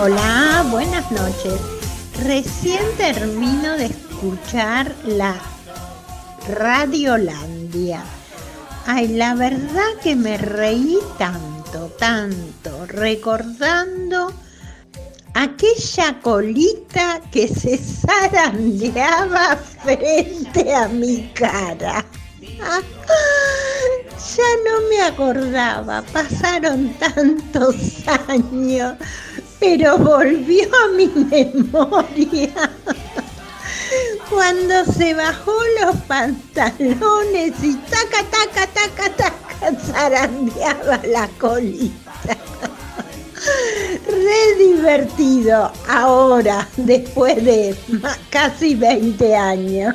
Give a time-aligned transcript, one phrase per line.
[0.00, 1.60] Hola, buenas noches.
[2.22, 5.34] Recién termino de escuchar la
[6.48, 8.04] Radiolandia.
[8.86, 14.32] Ay, la verdad que me reí tanto, tanto, recordando
[15.34, 22.04] aquella colita que se zarandeaba frente a mi cara.
[24.36, 27.76] ya no me acordaba, pasaron tantos
[28.28, 28.94] años,
[29.58, 32.70] pero volvió a mi memoria
[34.30, 42.36] cuando se bajó los pantalones y taca, taca, taca, taca, zarandeaba la colita.
[44.06, 47.76] Re divertido ahora, después de
[48.30, 49.94] casi 20 años.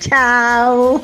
[0.00, 1.02] Chao.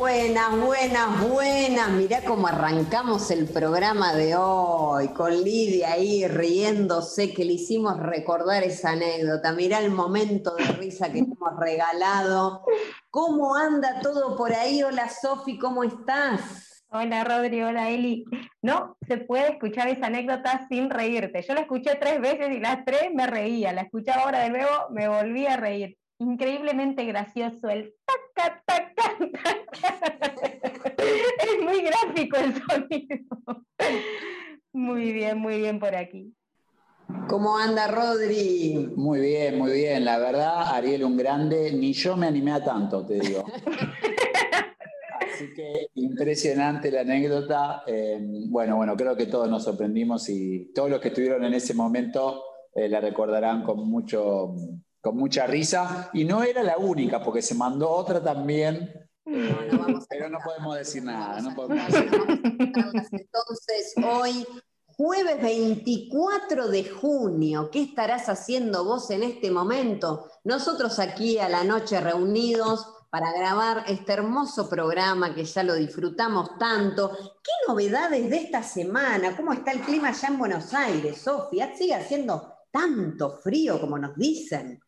[0.00, 1.90] Buenas, buenas, buenas.
[1.90, 8.62] Mirá cómo arrancamos el programa de hoy, con Lidia ahí riéndose, que le hicimos recordar
[8.62, 9.52] esa anécdota.
[9.52, 12.64] Mirá el momento de risa que hemos regalado.
[13.10, 14.82] ¿Cómo anda todo por ahí?
[14.82, 16.82] Hola Sofi, ¿cómo estás?
[16.88, 18.24] Hola Rodri, hola Eli.
[18.62, 21.44] No se puede escuchar esa anécdota sin reírte.
[21.46, 23.74] Yo la escuché tres veces y las tres me reía.
[23.74, 29.16] La escuché ahora de nuevo, me volví a reír increíblemente gracioso el taca, taca,
[30.98, 33.64] Es muy gráfico el sonido.
[34.72, 36.34] Muy bien, muy bien por aquí.
[37.28, 38.92] ¿Cómo anda Rodri?
[38.96, 40.04] Muy bien, muy bien.
[40.04, 43.44] La verdad, Ariel un grande, ni yo me animé a tanto, te digo.
[45.20, 47.82] Así que impresionante la anécdota.
[47.86, 48.18] Eh,
[48.48, 52.44] bueno, bueno, creo que todos nos sorprendimos y todos los que estuvieron en ese momento
[52.74, 54.54] eh, la recordarán con mucho,
[55.00, 56.10] con mucha risa.
[56.12, 58.92] Y no era la única, porque se mandó otra también.
[59.24, 61.40] pero no podemos decir nada.
[61.40, 62.40] No podemos decir nada.
[63.10, 64.46] Entonces, hoy,
[64.86, 70.26] jueves 24 de junio, ¿qué estarás haciendo vos en este momento?
[70.44, 76.56] Nosotros aquí a la noche reunidos para grabar este hermoso programa que ya lo disfrutamos
[76.58, 77.10] tanto.
[77.42, 79.36] ¿Qué novedades de esta semana?
[79.36, 81.74] ¿Cómo está el clima allá en Buenos Aires, Sofía?
[81.74, 84.80] ¿Sigue haciendo tanto frío como nos dicen?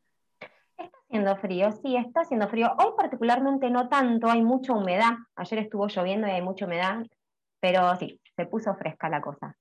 [1.12, 2.68] Haciendo frío, sí, está haciendo frío.
[2.78, 5.12] Hoy particularmente no tanto, hay mucha humedad.
[5.36, 7.04] Ayer estuvo lloviendo y hay mucha humedad,
[7.60, 9.54] pero sí, se puso fresca la cosa.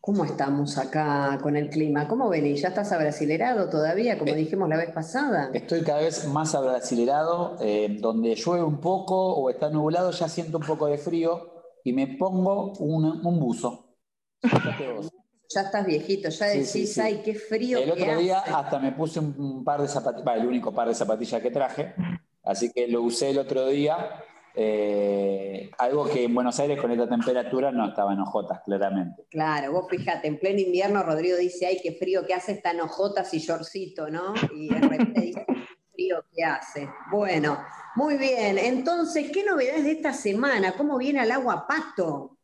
[0.00, 2.08] ¿Cómo estamos acá con el clima?
[2.08, 2.62] ¿Cómo venís?
[2.62, 5.50] ¿Ya estás abrasilerado todavía, como eh, dijimos la vez pasada?
[5.52, 7.58] Estoy cada vez más abrasilerado.
[7.60, 11.92] Eh, donde llueve un poco o está nublado, ya siento un poco de frío y
[11.92, 13.96] me pongo un, un buzo.
[15.48, 17.78] Ya estás viejito, ya decís, ay, qué frío.
[17.78, 21.40] El otro día hasta me puse un, par de zapatillas, el único par de zapatillas
[21.40, 21.94] que traje,
[22.42, 24.24] así que lo usé el otro día.
[24.58, 29.26] Eh, algo que en Buenos Aires con esta temperatura no estaba en hojotas, claramente.
[29.30, 32.78] Claro, vos fíjate, en pleno invierno Rodrigo dice, ay, qué frío que hace, está en
[32.80, 34.32] y shortcito, ¿no?
[34.54, 36.88] Y de repente dice, qué frío que hace.
[37.10, 37.58] Bueno,
[37.96, 38.56] muy bien.
[38.56, 40.72] Entonces, ¿qué novedades de esta semana?
[40.72, 42.35] ¿Cómo viene el agua pato?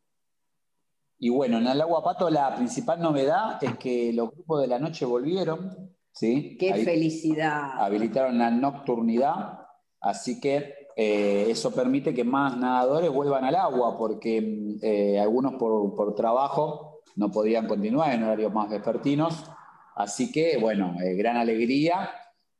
[1.23, 5.05] Y bueno, en el Pato la principal novedad es que los grupos de la noche
[5.05, 5.95] volvieron.
[6.11, 6.57] ¿sí?
[6.59, 7.81] ¡Qué felicidad!
[7.81, 9.57] Habilitaron la nocturnidad,
[10.01, 16.13] así que eh, eso permite que más nadadores vuelvan al agua, porque eh, algunos por,
[16.13, 19.45] trabajo no podían continuar en horarios más vespertinos.
[19.95, 22.09] Así que, bueno, eh, gran alegría.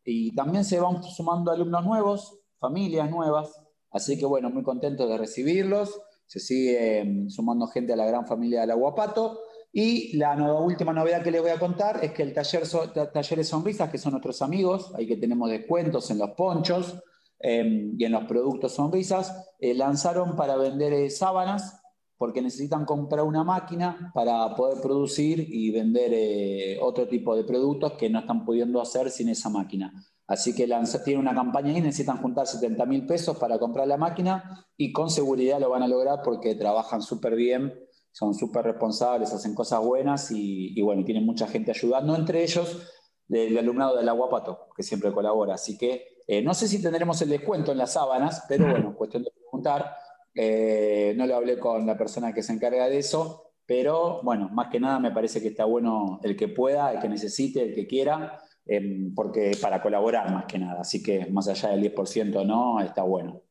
[0.05, 3.61] Y también se van sumando alumnos nuevos, familias nuevas.
[3.91, 8.25] Así que, bueno, muy contentos de recibirlos se sigue mm, sumando gente a la gran
[8.25, 9.39] familia del Aguapato.
[9.71, 12.63] Y la última novedad que les voy a contar es que el taller
[13.11, 17.01] Talleres Sonrisas, que son nuestros amigos, ahí que tenemos descuentos en los ponchos
[17.39, 21.81] em, y en los productos Sonrisas, eh, lanzaron para vender eh, sábanas
[22.17, 27.93] porque necesitan comprar una máquina para poder producir y vender eh, otro tipo de productos
[27.93, 29.91] que no están pudiendo hacer sin esa máquina.
[30.27, 30.67] Así que
[31.03, 35.09] tiene una campaña y necesitan juntar 70 mil pesos para comprar la máquina y con
[35.09, 37.73] seguridad lo van a lograr porque trabajan súper bien,
[38.11, 42.89] son súper responsables, hacen cosas buenas y, bueno, tienen mucha gente ayudando, entre ellos
[43.29, 45.55] el alumnado del Aguapato, que siempre colabora.
[45.55, 49.23] Así que eh, no sé si tendremos el descuento en las sábanas, pero bueno, cuestión
[49.23, 49.95] de preguntar.
[50.35, 54.69] Eh, no lo hablé con la persona que se encarga de eso, pero bueno, más
[54.69, 57.87] que nada me parece que está bueno el que pueda, el que necesite, el que
[57.87, 58.39] quiera.
[58.65, 63.03] Em, porque para colaborar más que nada, así que más allá del 10% no, está
[63.03, 63.41] bueno.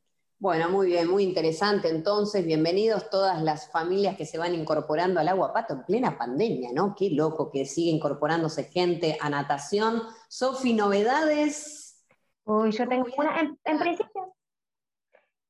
[0.43, 1.89] Bueno, muy bien, muy interesante.
[1.89, 6.71] Entonces, bienvenidos todas las familias que se van incorporando al agua pato en plena pandemia,
[6.75, 6.97] ¿no?
[6.97, 10.03] Qué loco que sigue incorporándose gente a natación.
[10.29, 12.05] Sofi, novedades.
[12.45, 13.39] Uy, yo tengo una.
[13.39, 14.35] En, principio,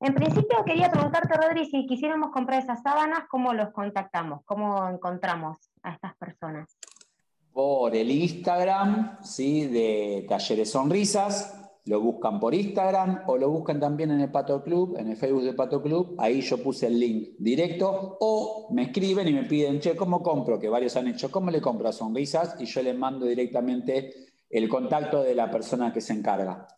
[0.01, 4.43] en principio quería preguntarte, Rodri, si quisiéramos comprar esas sábanas, ¿cómo los contactamos?
[4.45, 6.77] ¿Cómo encontramos a estas personas?
[7.53, 9.67] Por el Instagram, ¿sí?
[9.67, 14.97] De Talleres Sonrisas, lo buscan por Instagram o lo buscan también en el Pato Club,
[14.99, 19.27] en el Facebook del Pato Club, ahí yo puse el link directo, o me escriben
[19.29, 20.59] y me piden, che, ¿cómo compro?
[20.61, 22.57] Que varios han hecho, ¿cómo le compro a Sonrisas?
[22.61, 24.15] Y yo les mando directamente
[24.49, 26.69] el contacto de la persona que se encarga.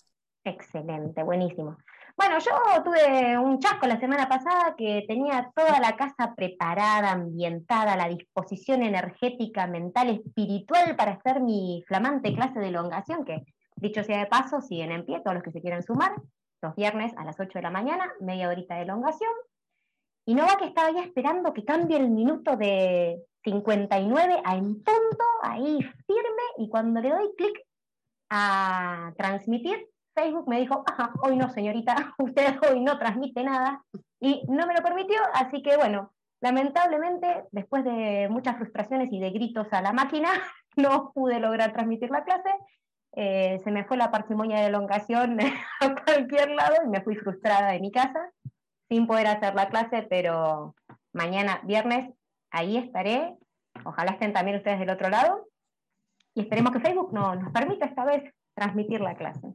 [0.44, 1.76] Excelente, buenísimo.
[2.16, 2.52] Bueno, yo
[2.84, 8.84] tuve un chasco la semana pasada que tenía toda la casa preparada, ambientada, la disposición
[8.84, 13.44] energética, mental, espiritual para hacer mi flamante clase de elongación, que
[13.76, 16.14] dicho sea de paso, siguen en pie todos los que se quieran sumar,
[16.62, 19.32] los viernes a las 8 de la mañana, media horita de elongación.
[20.24, 24.74] Y no va que estaba ya esperando que cambie el minuto de 59 a en
[24.74, 27.60] punto, ahí firme, y cuando le doy clic
[28.30, 33.82] a transmitir, Facebook me dijo, Ajá, hoy no, señorita, usted hoy no transmite nada,
[34.20, 39.30] y no me lo permitió, así que bueno, lamentablemente, después de muchas frustraciones y de
[39.30, 40.30] gritos a la máquina,
[40.76, 42.50] no pude lograr transmitir la clase,
[43.16, 45.38] eh, se me fue la parsimonia de elongación
[45.80, 48.30] a cualquier lado y me fui frustrada de mi casa,
[48.88, 50.74] sin poder hacer la clase, pero
[51.12, 52.12] mañana, viernes,
[52.50, 53.36] ahí estaré,
[53.84, 55.48] ojalá estén también ustedes del otro lado,
[56.34, 58.24] y esperemos que Facebook no, nos permita esta vez
[58.54, 59.54] transmitir la clase.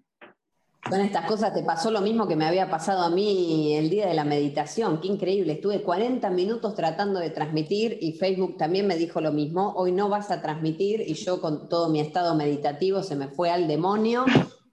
[0.88, 4.08] Son estas cosas, te pasó lo mismo que me había pasado a mí el día
[4.08, 8.96] de la meditación, qué increíble, estuve 40 minutos tratando de transmitir y Facebook también me
[8.96, 13.04] dijo lo mismo, hoy no vas a transmitir y yo con todo mi estado meditativo
[13.04, 14.26] se me fue al demonio.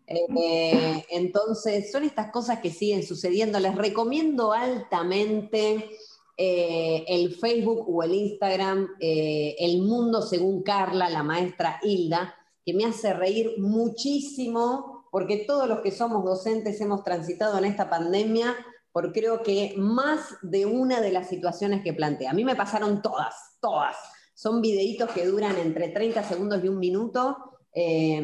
[0.08, 5.91] Eh, entonces, son estas cosas que siguen sucediendo, les recomiendo altamente
[6.38, 12.73] eh, el Facebook o el Instagram, eh, El Mundo según Carla, la maestra Hilda, que
[12.73, 18.54] me hace reír muchísimo porque todos los que somos docentes hemos transitado en esta pandemia
[18.92, 22.32] por creo que más de una de las situaciones que plantea.
[22.32, 23.96] A mí me pasaron todas, todas.
[24.34, 28.23] Son videitos que duran entre 30 segundos y un minuto eh,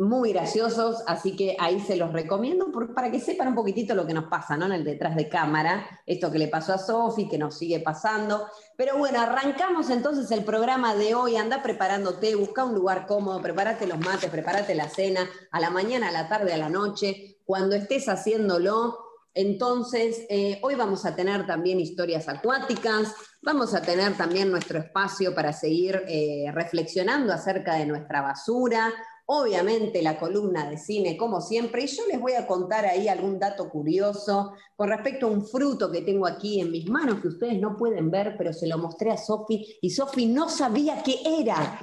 [0.00, 4.12] muy graciosos, así que ahí se los recomiendo para que sepan un poquitito lo que
[4.12, 4.66] nos pasa ¿no?
[4.66, 8.48] en el detrás de cámara, esto que le pasó a Sofi, que nos sigue pasando.
[8.76, 13.86] Pero bueno, arrancamos entonces el programa de hoy, anda preparándote, busca un lugar cómodo, prepárate
[13.86, 17.76] los mates, prepárate la cena, a la mañana, a la tarde, a la noche, cuando
[17.76, 18.98] estés haciéndolo.
[19.32, 23.14] Entonces, eh, hoy vamos a tener también historias acuáticas,
[23.50, 28.92] Vamos a tener también nuestro espacio para seguir eh, reflexionando acerca de nuestra basura,
[29.24, 33.38] obviamente la columna de cine como siempre, y yo les voy a contar ahí algún
[33.38, 37.58] dato curioso con respecto a un fruto que tengo aquí en mis manos que ustedes
[37.58, 41.80] no pueden ver, pero se lo mostré a Sofi y Sofi no sabía qué era,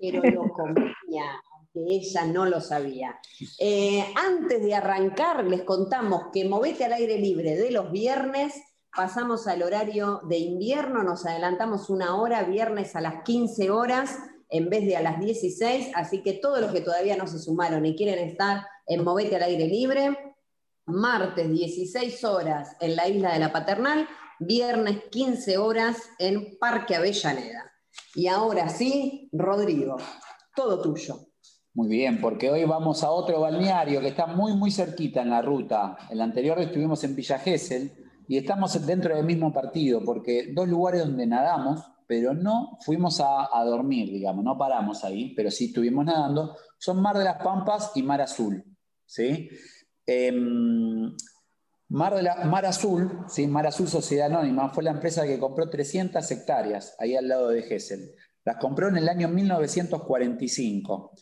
[0.00, 1.24] pero lo comía
[1.74, 3.20] que ella no lo sabía.
[3.58, 8.54] Eh, antes de arrancar, les contamos que Movete al aire libre de los viernes
[8.94, 14.18] pasamos al horario de invierno, nos adelantamos una hora, viernes a las 15 horas
[14.48, 17.84] en vez de a las 16, así que todos los que todavía no se sumaron
[17.86, 20.36] y quieren estar en Movete al aire libre,
[20.86, 24.06] martes 16 horas en la isla de la Paternal,
[24.38, 27.72] viernes 15 horas en Parque Avellaneda.
[28.14, 29.96] Y ahora sí, Rodrigo,
[30.54, 31.28] todo tuyo.
[31.72, 35.42] Muy bien, porque hoy vamos a otro balneario que está muy, muy cerquita en la
[35.42, 35.96] ruta.
[36.08, 41.02] El anterior estuvimos en Villa Gesell, y estamos dentro del mismo partido, porque dos lugares
[41.02, 46.56] donde nadamos, pero no fuimos a, dormir, digamos, no paramos ahí, pero sí estuvimos nadando,
[46.78, 48.64] son Mar de las Pampas y Mar Azul.
[49.06, 49.48] ¿sí?
[50.06, 51.14] Em,
[51.88, 53.46] Mar, de la, Mar Azul, ¿sí?
[53.46, 57.62] Mar Azul Sociedad Anónima, fue la empresa que compró 300 hectáreas ahí al lado de
[57.62, 58.10] Gessel.
[58.44, 61.12] Las compró en el año 1945.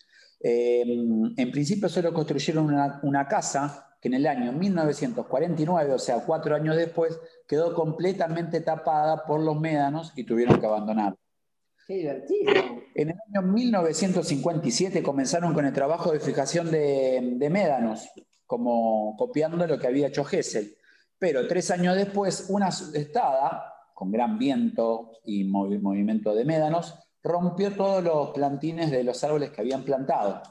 [0.41, 6.57] Em, en principio solo construyeron una casa que en el año 1949, o sea, cuatro
[6.57, 11.17] años después, quedó completamente tapada por los médanos y tuvieron que abandonar.
[11.87, 12.53] Qué divertido.
[12.97, 18.11] En el año 1957 comenzaron con el trabajo de fijación de, médanos,
[18.45, 20.75] como copiando lo que había hecho Hessel.
[21.21, 28.03] Pero tres años después, una sudestada, con gran viento y movimiento de médanos, rompió todos
[28.03, 30.43] los plantines de los árboles que habían plantado.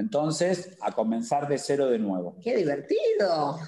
[0.00, 2.36] Entonces, a comenzar de cero de nuevo.
[2.42, 3.58] ¡Qué divertido!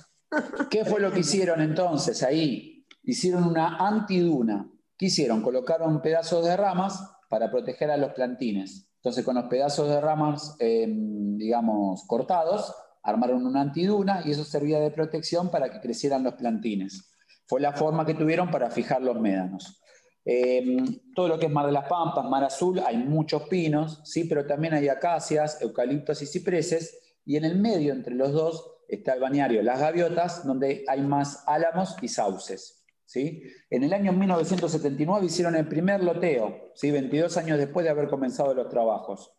[0.71, 2.87] ¿Qué fue lo que hicieron entonces ahí?
[3.03, 4.71] Hicieron una antiduna.
[4.97, 5.43] ¿Qué hicieron?
[5.43, 8.89] Colocaron pedazos de ramas para proteger a los plantines.
[8.97, 14.81] Entonces, con los pedazos de ramas, em, digamos, cortados, armaron una antiduna y eso servía
[14.81, 17.11] de protección para que crecieran los plantines.
[17.47, 19.82] Fue la forma que tuvieron para fijar los médanos.
[20.25, 24.25] Em, todo lo que es Mar de las Pampas, Mar Azul, hay muchos pinos, ¿sí?
[24.25, 29.15] pero también hay acacias, eucaliptos y cipreses, y en el medio, entre los dos, está
[29.15, 32.85] el bañario Las Gaviotas, donde hay más álamos y sauces.
[33.05, 33.43] ¿sí?
[33.71, 36.91] En el año 1979 hicieron el primer loteo, ¿sí?
[36.91, 39.33] 22 años después de haber comenzado los trabajos.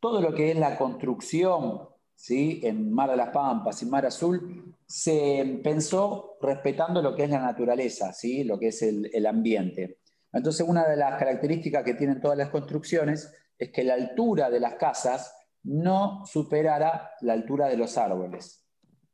[0.00, 2.60] Todo lo que es la construcción ¿sí?
[2.62, 7.40] en Mar de las Pampas y Mar Azul se pensó respetando lo que es la
[7.40, 8.44] naturaleza, ¿sí?
[8.44, 9.99] lo que es el, el ambiente.
[10.32, 14.60] Entonces, una de las características que tienen todas las construcciones es que la altura de
[14.60, 18.64] las casas no superara la altura de los árboles.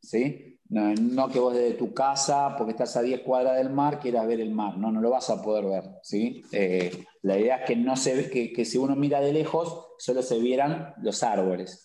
[0.01, 0.61] ¿sí?
[0.69, 4.41] No, que vos desde tu casa, porque estás a 10 cuadras del mar, quieras ver
[4.41, 4.77] el mar.
[4.77, 5.85] No, no lo vas a poder ver.
[6.03, 6.43] ¿sí?
[6.53, 9.89] Eh, la idea es que, no se ve, que, que, si uno mira de lejos,
[9.99, 11.85] solo se vieran los árboles.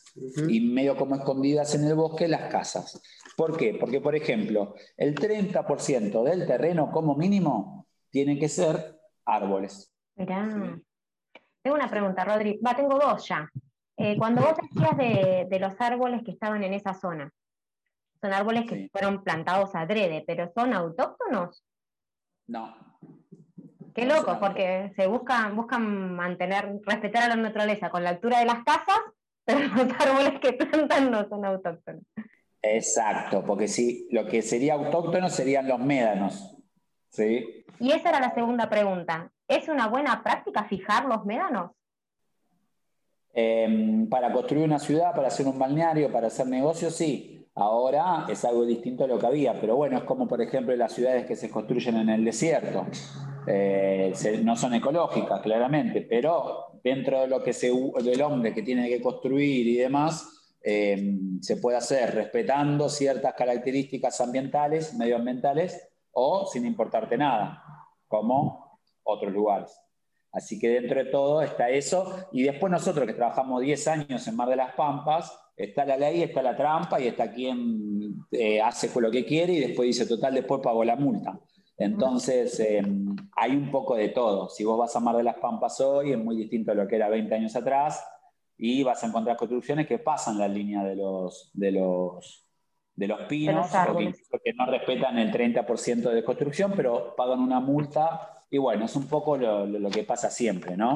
[0.50, 3.02] Y medio como escondidas en el bosque las casas.
[3.38, 3.78] ¿Por qué?
[3.80, 9.01] Porque, por ejemplo, el 30% del terreno como mínimo tiene que ser
[9.32, 9.92] árboles.
[10.16, 10.48] Mirá.
[11.62, 12.60] Tengo una pregunta, Rodri.
[12.66, 13.50] Va, tengo dos ya.
[13.98, 17.32] Eh, cuando vos decías de, de los árboles que estaban en esa zona,
[18.22, 21.64] son árboles que fueron plantados adrede, pero ¿son autóctonos?
[22.48, 22.76] No.
[23.94, 28.46] Qué loco, porque se buscan, buscan mantener, respetar a la naturaleza con la altura de
[28.46, 29.00] las casas,
[29.46, 32.04] pero los árboles que plantan no son autóctonos.
[32.62, 36.56] Exacto, porque sí, lo que sería autóctono serían los médanos.
[37.12, 37.66] ¿Sí?
[37.80, 39.32] Y esa era la segunda pregunta.
[39.48, 41.72] ¿Es una buena práctica fijar los médanos?
[43.34, 47.48] Eh, para construir una ciudad, para hacer un balneario, para hacer negocios, sí.
[47.54, 50.94] Ahora es algo distinto a lo que había, pero bueno, es como por ejemplo las
[50.94, 52.88] ciudades que se construyen en el desierto.
[53.46, 54.14] Eh,
[54.44, 57.72] no son ecológicas, claramente, pero dentro de lo que se,
[58.04, 64.22] del hombre que tiene que construir y demás, eh, se puede hacer respetando ciertas características
[64.22, 67.64] ambientales, medioambientales, o sin importarte nada,
[68.08, 69.80] como otros lugares.
[70.32, 72.28] Así que dentro de todo está eso.
[72.32, 76.24] Y después nosotros que trabajamos 10 años en Mar de las Pampas, está la ley,
[76.24, 80.34] está la trampa y está quien eh, hace lo que quiere y después dice, total,
[80.34, 81.40] después pago la multa.
[81.78, 82.82] Entonces, eh,
[83.36, 84.50] hay un poco de todo.
[84.50, 86.96] Si vos vas a Mar de las Pampas hoy, es muy distinto a lo que
[86.96, 88.06] era 20 años atrás
[88.58, 92.48] y vas a encontrar construcciones que pasan la línea de los, de los,
[92.96, 93.68] de los pinos,
[94.44, 98.44] que, no respetan el 30% de construcción, pero pagan una multa.
[98.50, 100.94] Y bueno, es un poco lo, lo que pasa siempre, ¿no?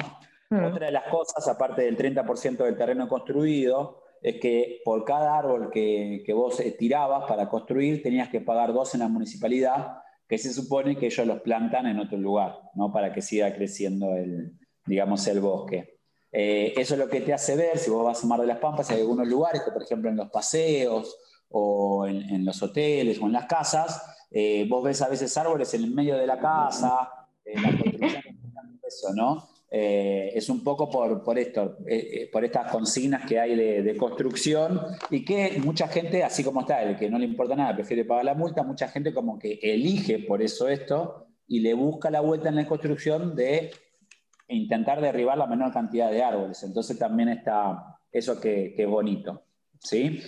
[0.50, 0.64] Mm.
[0.64, 5.70] Otra de las cosas, aparte del 30% del terreno construido, es que por cada árbol
[5.70, 9.98] que, que vos tirabas para construir tenías que pagar dos en la municipalidad,
[10.28, 12.92] que se supone que ellos los plantan en otro lugar, ¿no?
[12.92, 14.52] para que siga creciendo el,
[14.84, 15.98] digamos, el bosque.
[16.32, 18.58] Eh, eso es lo que te hace ver, si vos vas a Mar de las
[18.58, 21.16] Pampas, hay algunos lugares, que por ejemplo en los paseos
[21.50, 25.84] o en, los hoteles o en las casas, eh, vos ves a veces árboles en
[25.84, 27.08] el medio de la casa,
[27.44, 27.70] eh, la
[28.86, 29.48] eso, ¿no?
[29.68, 35.24] Eh, es un poco por, esto, eh, por estas consignas que hay de, construcción y
[35.24, 38.34] que mucha gente, así como está, el que no le importa nada, prefiere pagar la
[38.34, 42.54] multa, mucha gente como que elige por eso esto y le busca la vuelta en
[42.54, 43.72] la construcción de
[44.48, 46.62] intentar derribar la menor cantidad de árboles.
[46.62, 49.42] Entonces también está eso que, es bonito.
[49.80, 50.22] ¿sí?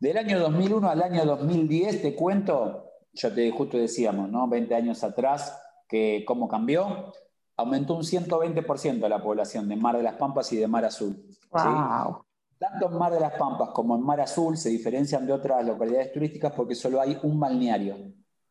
[0.00, 4.48] Del año 2001 al año 2010, te cuento, yo te justo decíamos, ¿no?
[4.48, 7.12] 20 años atrás, que cómo cambió
[7.58, 11.20] aumentó un 120% la población de Mar de las Pampas y de Mar Azul.
[11.52, 16.12] Tanto en Mar de las Pampas como en Mar Azul se diferencian de otras localidades
[16.12, 17.96] turísticas porque solo hay un balneario.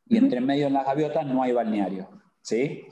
[0.05, 2.09] Y entre medio en las gaviotas no hay balneario.
[2.41, 2.83] ¿sí?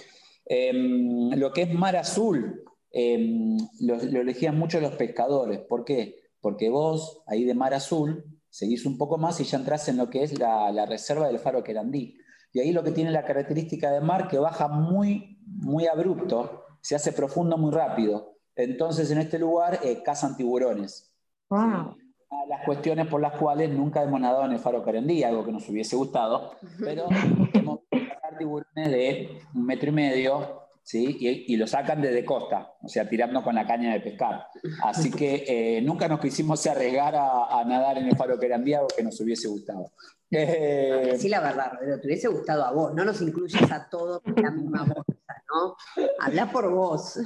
[0.46, 5.60] Em, lo que es Mar Azul em, lo, elegían mucho los pescadores.
[5.60, 6.16] ¿Por qué?
[6.40, 8.24] Porque vos, ahí de Mar Azul,
[8.56, 11.40] seguís un poco más y ya entras en lo que es la, la reserva del
[11.40, 12.18] Faro Querandí.
[12.54, 16.96] Y ahí lo que tiene la característica de mar que baja muy muy abrupto, se
[16.96, 18.38] hace profundo muy rápido.
[18.56, 21.14] Entonces en este lugar eh, cazan tiburones.
[21.50, 25.68] Las cuestiones por las cuales nunca hemos nadado en el faro Carendí, algo que nos
[25.68, 27.08] hubiese gustado, pero
[27.54, 31.18] hemos cazar tiburones de un metro y medio, ¿sí?
[31.48, 34.46] Y, lo sacan desde costa, o sea, tirando con la caña de pescar.
[34.84, 39.04] Así que eh, nunca nos quisimos arriesgar a, nadar en el faro Carendí, algo que
[39.04, 39.92] nos hubiese gustado.
[40.30, 44.22] Eh, sí, la verdad, pero te hubiese gustado a vos, no nos incluyes a todos
[44.26, 45.76] en la misma bolsa, ¿no?
[46.20, 47.20] Habla por vos.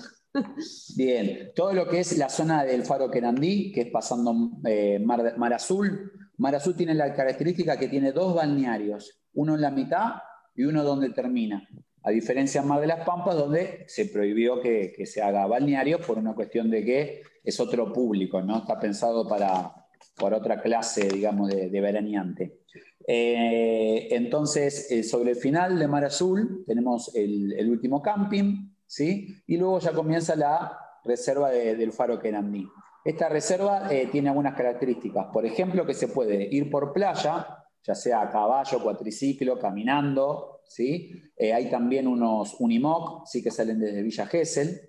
[0.96, 4.34] Bien, todo lo que es la zona del Faro Querandí, que es pasando
[4.66, 9.72] eh, Mar, Azul, Mar Azul tiene la característica que tiene dos balnearios, uno en la
[9.72, 10.14] mitad
[10.56, 11.68] y uno donde termina.
[12.10, 16.34] A diferencia Mar de las Pampas, donde se prohibió que, se haga balneario por una
[16.34, 18.58] cuestión de que es otro público, ¿no?
[18.58, 19.76] Está pensado para,
[20.18, 22.62] por otra clase, digamos, de, de veraneante.
[23.06, 29.44] Eh, entonces, eh, sobre el final de Mar Azul tenemos el, último camping, ¿sí?
[29.46, 32.68] Y luego ya comienza la reserva del Faro Querandí.
[33.06, 35.28] Esta reserva eh, tiene algunas características.
[35.32, 41.12] Por ejemplo, que se puede ir por playa, ya sea a caballo, cuatriciclo, caminando, ¿sí?
[41.36, 44.80] Eh, hay también unos Unimog, sí que salen desde Villa Gesell.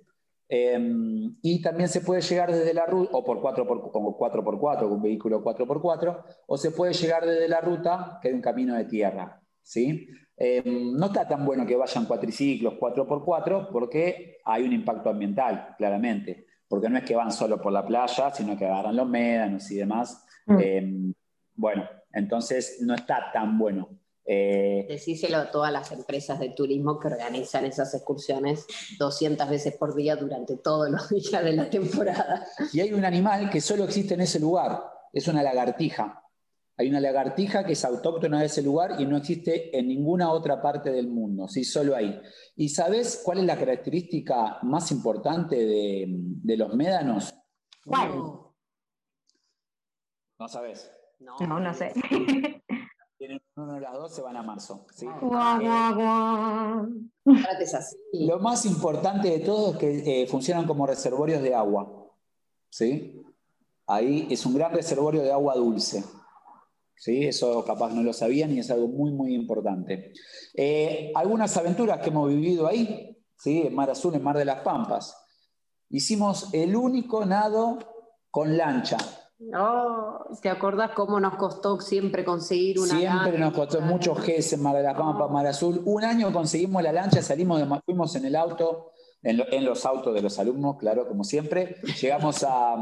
[0.49, 4.93] Em, y también se puede llegar desde la ruta, o por 4x, como 4x4, con
[4.93, 8.85] un vehículo 4x4, o se puede llegar desde la ruta, que es un camino de
[8.85, 9.41] tierra.
[9.63, 10.09] ¿sí?
[10.37, 16.47] Em, no está tan bueno que vayan cuatriciclos 4x4 porque hay un impacto ambiental, claramente.
[16.69, 19.77] Porque no es que van solo por la playa, sino que agarran los médanos y
[19.77, 20.27] demás.
[20.47, 20.59] Mm.
[20.61, 21.15] Em,
[21.55, 24.00] bueno, entonces no está tan bueno.
[24.25, 28.67] Eh, Decíselo a todas las empresas de turismo que organizan esas excursiones
[28.99, 32.47] 200 veces por día durante todos los días de la temporada.
[32.73, 36.23] Y hay un animal que solo existe en ese lugar, es una lagartija.
[36.81, 40.63] Hay una lagartija que es autóctona de ese lugar y no existe en ninguna otra
[40.63, 41.63] parte del mundo, ¿sí?
[41.63, 42.19] solo ahí.
[42.57, 47.35] ¿Y sabes cuál es la característica más importante de, los médanos?
[47.85, 48.13] ¿Cuál?
[50.39, 50.91] No sabes.
[51.19, 51.93] No, no, sé.
[53.63, 54.87] Uno de las dos, se van a marzo.
[58.15, 62.09] Lo más importante de todo es que eh, funcionan como reservorios de agua.
[62.71, 63.23] ¿sí?
[63.87, 66.03] Ahí es un gran reservorio de agua dulce.
[66.97, 67.27] ¿sí?
[67.27, 70.15] Eso capaz no lo sabían y es algo muy, muy importante.
[70.55, 73.63] Eh, algunas aventuras que hemos vivido ahí, ¿sí?
[73.67, 75.15] en Mar Azul, en Mar de las Pampas.
[75.91, 77.79] Hicimos el único nado
[78.31, 78.97] con lancha.
[79.57, 84.63] Oh, ¿te acordás cómo nos costó siempre conseguir una Siempre nos costó mucho GES en
[84.63, 85.81] Mar de la Pampa, Mar Azul.
[85.87, 88.93] Un año conseguimos la lancha, salimos de, fuimos en el auto,
[89.23, 91.77] en, los autos de los alumnos, claro, como siempre.
[92.03, 92.77] Llegamos a,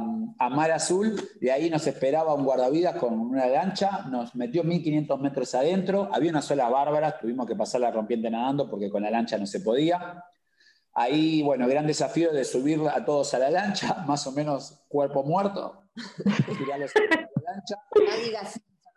[0.50, 5.54] Mar Azul, de ahí nos esperaba un guardavidas con una lancha, nos metió 1500 metros
[5.54, 9.38] adentro, había una sola bárbara, tuvimos que pasar la rompiente nadando porque con la lancha
[9.38, 10.24] no se podía.
[11.00, 15.22] Ahí, bueno, gran desafío de subir a todos a la lancha, más o menos cuerpo
[15.22, 15.84] muerto,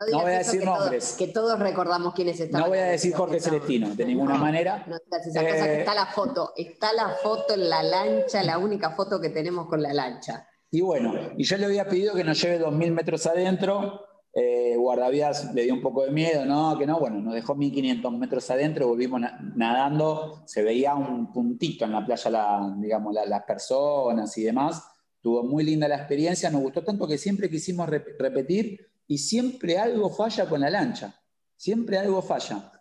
[0.10, 1.16] no voy a decir nombres.
[1.18, 2.62] que todos recordamos quiénes están.
[2.62, 4.84] No voy a decir Jorge Celestino, de ninguna manera.
[4.88, 6.54] No eh, está la foto.
[6.56, 10.48] Está la foto en la lancha, la única foto que tenemos con la lancha.
[10.72, 14.08] Y bueno, y yo le había pedido que nos lleve 2.000 metros adentro.
[14.34, 18.14] Eh, guardavías le dio un poco de miedo, no, que no, bueno, nos dejó 1500
[18.14, 19.20] metros adentro, volvimos
[19.56, 22.32] nadando, se veía un puntito en la playa,
[22.78, 24.82] digamos, las personas y demás,
[25.22, 30.10] Tuvo muy linda la experiencia, nos gustó tanto que siempre quisimos repetir y siempre algo
[30.10, 31.16] falla con la lancha.
[31.56, 32.72] Siempre algo falla.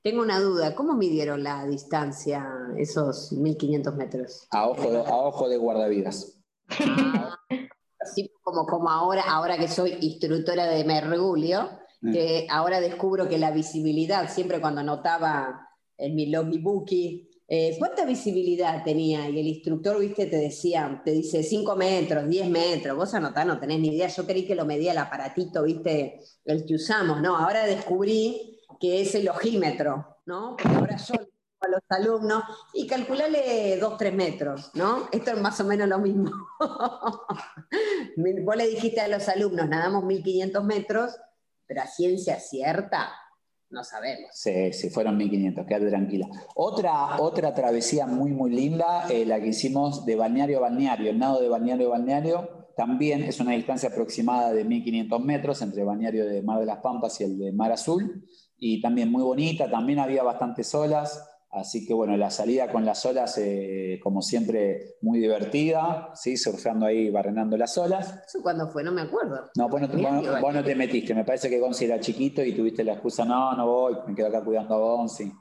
[0.00, 4.46] Tengo una duda, ¿cómo midieron la distancia, esos 1500 metros?
[4.50, 6.38] A ojo de, a ojo de guardavidas.
[8.42, 12.12] como, como ahora, ahora que soy instructora de mergulio, mm.
[12.12, 16.90] que ahora descubro que la visibilidad, siempre cuando anotaba en mi logbook
[17.46, 19.28] eh, ¿Cuánta visibilidad tenía?
[19.28, 23.60] Y el instructor, viste, te decía, te dice 5 metros, 10 metros, vos anotás, no
[23.60, 27.36] tenés ni idea, yo creí que lo medía el aparatito, viste, el que usamos, ¿no?
[27.36, 30.56] Ahora descubrí que es el ojímetro, ¿no?
[30.56, 31.14] Porque ahora yo
[31.64, 35.08] a los alumnos y calculale 2, 3 metros, ¿no?
[35.10, 36.30] Esto es más o menos lo mismo.
[38.44, 41.16] vos le dijiste a los alumnos, nadamos 1500 metros,
[41.66, 43.10] pero a ciencia cierta,
[43.70, 44.30] no sabemos.
[44.32, 46.28] Sí, sí, fueron 1500, quédate tranquila.
[46.54, 51.18] Otra, otra travesía muy, muy linda, eh, la que hicimos de balneario a balneario, el
[51.18, 55.86] nado de balneario a balneario, también es una distancia aproximada de 1500 metros entre el
[55.86, 58.24] balneario de Mar de las Pampas y el de Mar Azul,
[58.58, 63.06] y también muy bonita, también había bastantes olas, Así que bueno, la salida con las
[63.06, 66.36] olas, eh, como siempre, muy divertida, ¿sí?
[66.36, 68.22] surfeando ahí, barrenando las olas.
[68.26, 68.82] ¿Eso cuándo fue?
[68.82, 69.50] No me acuerdo.
[69.56, 69.88] No, vos no,
[70.64, 71.14] te, metiste.
[71.14, 74.28] Me parece que Gonzi era chiquito y tuviste la excusa, no, no voy, me quedo
[74.28, 75.32] acá cuidando a Gonzi.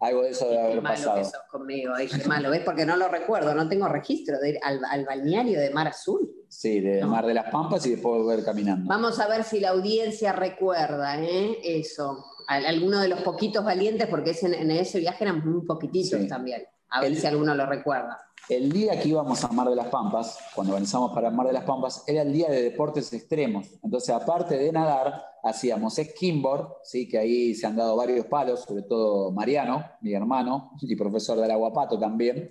[0.00, 1.22] Algo de eso debe haber malo pasado.
[1.22, 2.62] Que conmigo, ay, qué malo, ¿ves?
[2.64, 6.30] Porque no lo recuerdo, no tengo registro de ir al, balneario de Mar Azul.
[6.48, 8.88] Sí, de Mar de las Pampas y después volver caminando.
[8.88, 11.58] Vamos a ver si la audiencia recuerda ¿eh?
[11.64, 16.62] eso alguno de los poquitos valientes, porque en, ese viaje eran muy poquititos también.
[16.90, 18.18] A ver si alguno lo recuerda.
[18.48, 21.64] El día que íbamos a Mar de las Pampas, cuando organizamos para Mar de las
[21.64, 23.66] Pampas, era el día de deportes extremos.
[23.82, 27.06] Entonces, aparte de nadar, hacíamos skimboard, ¿sí?
[27.06, 31.50] que ahí se han dado varios palos, sobre todo Mariano, mi hermano, y profesor del
[31.50, 32.50] aguapato también.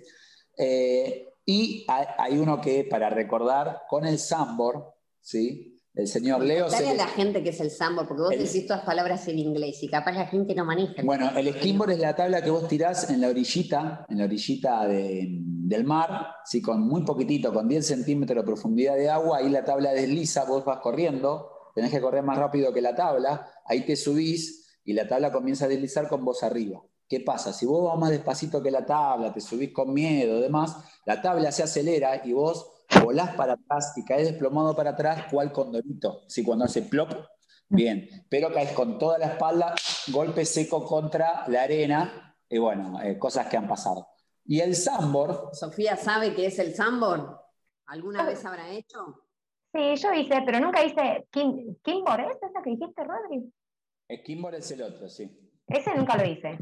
[0.56, 4.84] Eh, y hay uno que, para recordar, con el sandboard,
[5.20, 5.77] ¿sí?
[5.98, 6.70] El señor Leo.
[6.70, 9.82] Dale a la gente que es el sambo, porque vos decís todas palabras en inglés
[9.82, 11.02] y capaz la gente no maneja.
[11.02, 14.86] Bueno, el skimboard es la tabla que vos tirás en la orillita, en la orillita
[14.86, 16.62] del mar, ¿sí?
[16.62, 20.64] con muy poquitito, con 10 centímetros de profundidad de agua, ahí la tabla desliza, vos
[20.64, 25.08] vas corriendo, tenés que correr más rápido que la tabla, ahí te subís y la
[25.08, 26.80] tabla comienza a deslizar con vos arriba.
[27.08, 27.52] ¿Qué pasa?
[27.52, 31.50] Si vos vas más despacito que la tabla, te subís con miedo, demás, la tabla
[31.50, 32.70] se acelera y vos
[33.02, 36.22] volás para atrás y caes desplomado para atrás, cual condorito.
[36.26, 37.12] Si cuando hace plop,
[37.70, 39.74] Bien, pero caes con toda la espalda,
[40.08, 44.08] golpe seco contra la arena, y bueno, eh, cosas que han pasado.
[44.46, 45.50] Y el sambor.
[45.52, 47.44] Sofía sabe qué es el sambor.
[47.86, 49.22] ¿Alguna vez habrá hecho?
[49.74, 51.28] Sí, yo hice, pero nunca hice.
[51.30, 53.52] Kim, ¿Kimbor es esa que dijiste, Rodri?
[54.08, 55.30] El Kimbor es el otro, sí.
[55.66, 56.58] Ese nunca lo hice.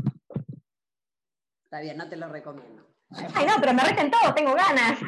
[1.62, 2.84] Está bien, no te lo recomiendo.
[3.10, 4.98] Ay, no, pero me reten todo, tengo ganas.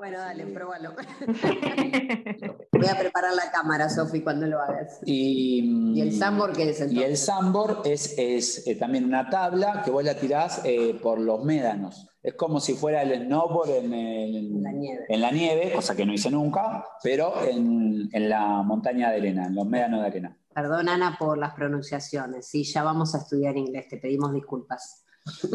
[0.00, 0.92] Bueno, dale, pruébalo.
[2.72, 4.98] Voy a preparar la cámara, Sofi, cuando lo hagas.
[5.04, 6.98] Y, el sambor qué es entonces?
[6.98, 11.20] Y el sambor es, es eh, también una tabla que vos la tirás eh, por
[11.20, 12.08] los médanos.
[12.22, 15.04] Es como si fuera el snowboard en, la nieve.
[15.06, 15.70] en, la nieve.
[15.74, 20.06] cosa que no hice nunca, pero en, la montaña de arena, en los médanos de
[20.06, 20.38] arena.
[20.54, 22.46] Perdón, Ana, por las pronunciaciones.
[22.46, 25.04] Sí, ya vamos a estudiar inglés, te pedimos disculpas.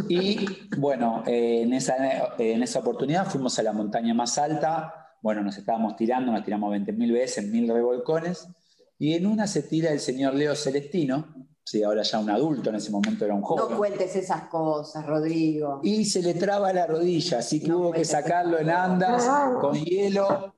[0.08, 0.46] Y
[0.78, 5.58] bueno, eh, en, esa, en esa oportunidad fuimos a la montaña más alta, bueno, nos
[5.58, 8.48] estábamos tirando, nos tiramos 20.000 veces en mil revolcones,
[8.98, 12.76] y en una se tira el señor Leo Celestino, sí, ahora ya un adulto, en
[12.76, 13.72] ese momento era un joven.
[13.72, 15.82] No cuentes esas cosas, Rodrigo.
[15.84, 19.28] Y se le traba la rodilla, así que hubo que sacarlo en andas,
[19.60, 20.54] con hielo.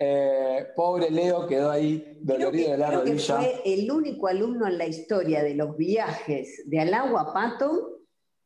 [0.00, 3.38] Eh, pobre Leo quedó ahí dolorido de la creo rodilla.
[3.40, 7.97] Que fue el único alumno en la historia de los viajes de Alagua Pato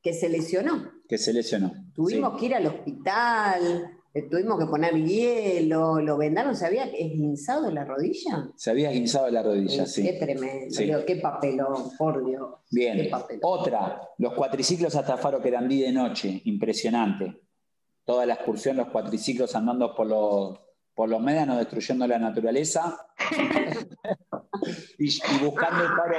[0.03, 0.91] que se lesionó.
[1.09, 1.73] Que se lesionó.
[1.95, 7.71] Tuvimos que ir al hospital, eh, tuvimos que poner hielo, lo vendaron, ¿se había esguinzado
[7.71, 8.51] la rodilla?
[8.57, 10.03] Se había esguinzado la rodilla, sí.
[10.03, 12.49] Qué tremendo, qué papelón, por Dios.
[12.71, 13.11] Bien,
[13.43, 17.41] otra, los cuatriciclos hasta Faro Querandí de noche, impresionante.
[18.05, 20.59] Toda la excursión, los cuatriciclos andando por los,
[20.95, 23.07] por los médanos, destruyendo la naturaleza.
[24.99, 25.09] y,
[25.45, 26.17] buscando, el faro,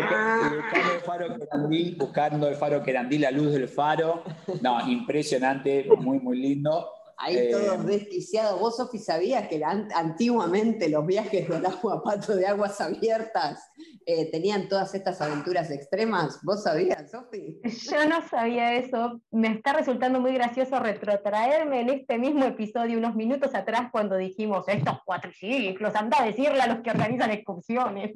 [0.56, 4.24] buscando el faro Querandí, buscando el faro Querandí, la luz del faro.
[4.62, 6.90] No, impresionante, muy, muy lindo.
[7.18, 8.60] Ahí eh, todos desquiciados.
[8.60, 13.60] Vos, Sofi, sabías que antiguamente los viajes del agua pato de aguas abiertas
[14.06, 16.40] eh, tenían todas estas aventuras extremas.
[16.44, 17.62] ¿Vos sabías, Sofi?
[17.64, 19.22] Yo no sabía eso.
[19.32, 24.68] Me está resultando muy gracioso retrotraerme en este mismo episodio unos minutos atrás cuando dijimos
[24.68, 28.12] estos cuatriciclos, anda a decirle a los que organizan excursiones.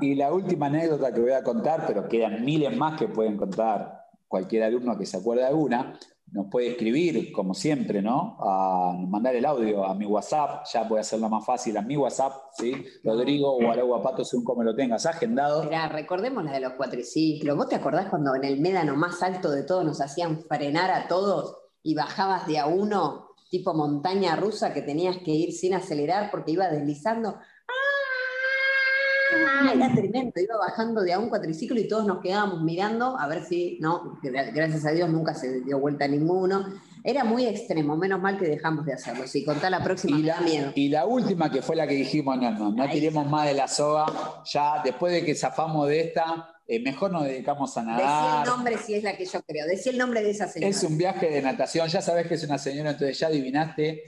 [0.00, 4.03] y la última anécdota que voy a contar, pero quedan miles más que pueden contar
[4.34, 5.96] cualquier alumno que se acuerde de alguna,
[6.32, 8.36] nos puede escribir, como siempre, ¿no?
[8.40, 12.32] A mandar el audio a mi WhatsApp, ya puede hacerlo más fácil a mi WhatsApp,
[12.58, 12.74] ¿sí?
[13.04, 15.62] Rodrigo o Aragua Pato, según como lo tengas agendado.
[15.62, 17.56] Mirá, recordemos la de los cuatriciclos.
[17.56, 21.06] ¿Vos te acordás cuando en el médano más alto de todo nos hacían frenar a
[21.06, 26.32] todos y bajabas de a uno, tipo montaña rusa, que tenías que ir sin acelerar
[26.32, 27.36] porque iba deslizando?
[29.36, 33.26] Ah, era tremendo, iba bajando de a un cuatriciclo y todos nos quedábamos mirando a
[33.26, 36.66] ver si, no, gracias a Dios nunca se dio vuelta ninguno.
[37.02, 39.26] Era muy extremo, menos mal que dejamos de hacerlo.
[39.26, 40.72] Si contá la próxima, y la, miedo.
[40.74, 43.68] Y la última que fue la que dijimos, no, no, no tiremos más de la
[43.68, 44.06] soga,
[44.46, 47.98] ya después de que zafamos de esta, eh, mejor nos dedicamos a nadar.
[48.00, 50.70] Decía el nombre si es la que yo creo, decía el nombre de esa señora.
[50.70, 54.04] Es un viaje de natación, ya sabes que es una señora, entonces ya adivinaste.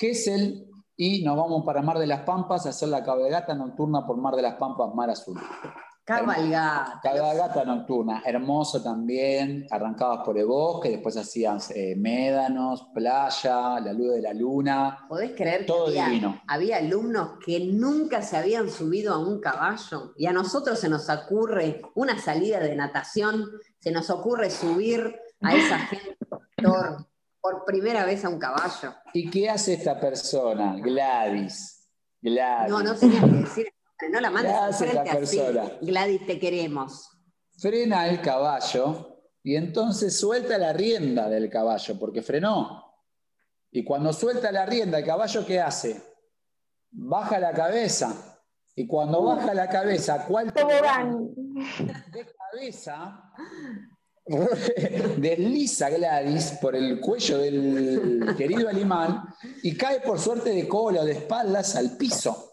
[0.00, 4.16] el y nos vamos para Mar de las Pampas a hacer la cabalgata nocturna por
[4.16, 5.40] Mar de las Pampas, Mar Azul.
[6.04, 7.00] Cabalgata.
[7.02, 14.12] Cabalgata nocturna, hermoso también, arrancabas por el bosque, después hacías eh, médanos, playa, la luz
[14.12, 15.06] de la luna.
[15.08, 16.42] ¿Podés creer todo que divino.
[16.46, 20.12] había alumnos que nunca se habían subido a un caballo?
[20.18, 23.46] Y a nosotros se nos ocurre una salida de natación,
[23.78, 26.18] se nos ocurre subir a esa gente
[27.44, 28.94] por primera vez a un caballo.
[29.12, 30.76] ¿Y qué hace esta persona?
[30.80, 31.90] Gladys.
[32.22, 32.70] Gladys.
[32.70, 33.66] No, no tenías que decir,
[34.10, 35.72] no la mandes ¿Qué hace esta persona?
[35.82, 37.10] Gladys, te queremos.
[37.58, 42.82] Frena el caballo y entonces suelta la rienda del caballo, porque frenó.
[43.70, 46.02] Y cuando suelta la rienda, el caballo, ¿qué hace?
[46.92, 48.40] Baja la cabeza.
[48.74, 50.62] Y cuando baja la cabeza, ¿cuál De
[52.50, 53.32] cabeza
[55.18, 59.22] desliza Gladys por el cuello del querido alemán
[59.62, 62.52] y cae por suerte de cola de espaldas al piso.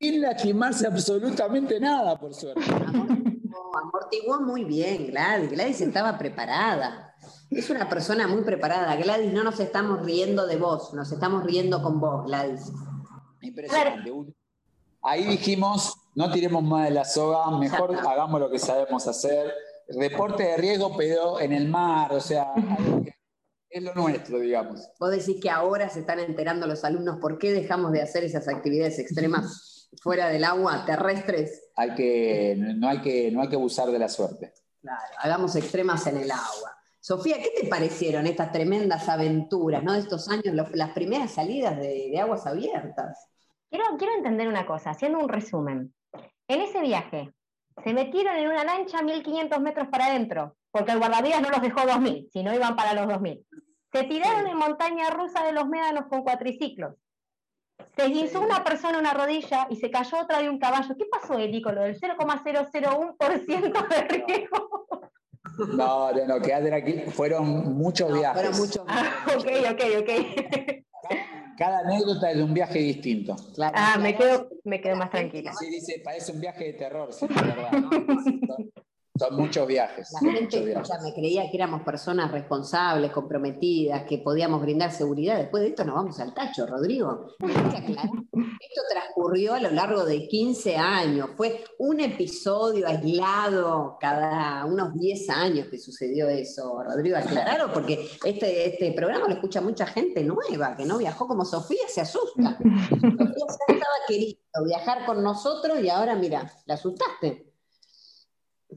[0.00, 2.60] Sin lastimarse absolutamente nada, por suerte.
[2.62, 5.50] Amortiguó, muy bien Gladys.
[5.50, 7.14] Gladys estaba preparada.
[7.50, 8.96] Es una persona muy preparada.
[8.96, 12.72] Gladys, no nos estamos riendo de vos, nos estamos riendo con vos, Gladys.
[13.40, 14.10] Impresionante.
[15.02, 19.52] Ahí dijimos, no tiremos más de la soga, mejor hagamos lo que sabemos hacer.
[19.88, 22.52] Reporte de riesgo, pero en el mar, o sea,
[23.68, 24.88] es lo nuestro, digamos.
[24.98, 28.48] Vos decís que ahora se están enterando los alumnos por qué dejamos de hacer esas
[28.48, 31.70] actividades extremas fuera del agua, terrestres.
[31.76, 34.54] Hay que, no, hay que, no hay que abusar de la suerte.
[34.80, 36.78] Claro, hagamos extremas en el agua.
[37.00, 39.92] Sofía, ¿qué te parecieron estas tremendas aventuras, ¿no?
[39.92, 43.28] De estos años, las primeras salidas de, aguas abiertas.
[43.68, 45.92] Quiero, quiero entender una cosa, haciendo un resumen.
[46.48, 47.32] En ese viaje,
[47.82, 51.86] se metieron en una lancha 1500 metros para adentro, porque el guardavidas no los dejó
[51.86, 53.46] 2000, si no iban para los 2000.
[53.92, 56.94] Se tiraron en montaña rusa de los médanos con cuatriciclos.
[57.96, 60.94] Se guinzó una persona una rodilla y se cayó otra de un caballo.
[60.96, 65.10] ¿Qué pasó, Eli, con lo del 0,001% de riesgo?
[65.76, 67.10] No, no, no, quédate aquí.
[67.10, 68.42] Fueron muchos viajes.
[68.42, 70.10] Fueron muchos ah, ok, ok, ok.
[71.56, 73.36] Cada anécdota es de un viaje distinto.
[73.60, 75.52] ah, me quedo, me quedo más tranquila.
[75.58, 77.70] Sí, dice, parece un viaje de terror, sí, verdad.
[79.16, 80.10] Son muchos viajes.
[80.10, 85.38] La gente ya me creía que éramos personas responsables, comprometidas, que podíamos brindar seguridad.
[85.38, 87.28] Después de esto nos vamos al tacho, Rodrigo.
[87.38, 91.30] Esto transcurrió a lo largo de 15 años.
[91.36, 97.16] Fue un episodio aislado cada unos 10 años que sucedió eso, Rodrigo.
[97.16, 101.86] Aclararlo, porque este, este programa lo escucha mucha gente nueva, que no viajó como Sofía,
[101.86, 102.58] se asusta.
[102.90, 107.53] Sofía estaba queriendo viajar con nosotros y ahora, mira, la asustaste.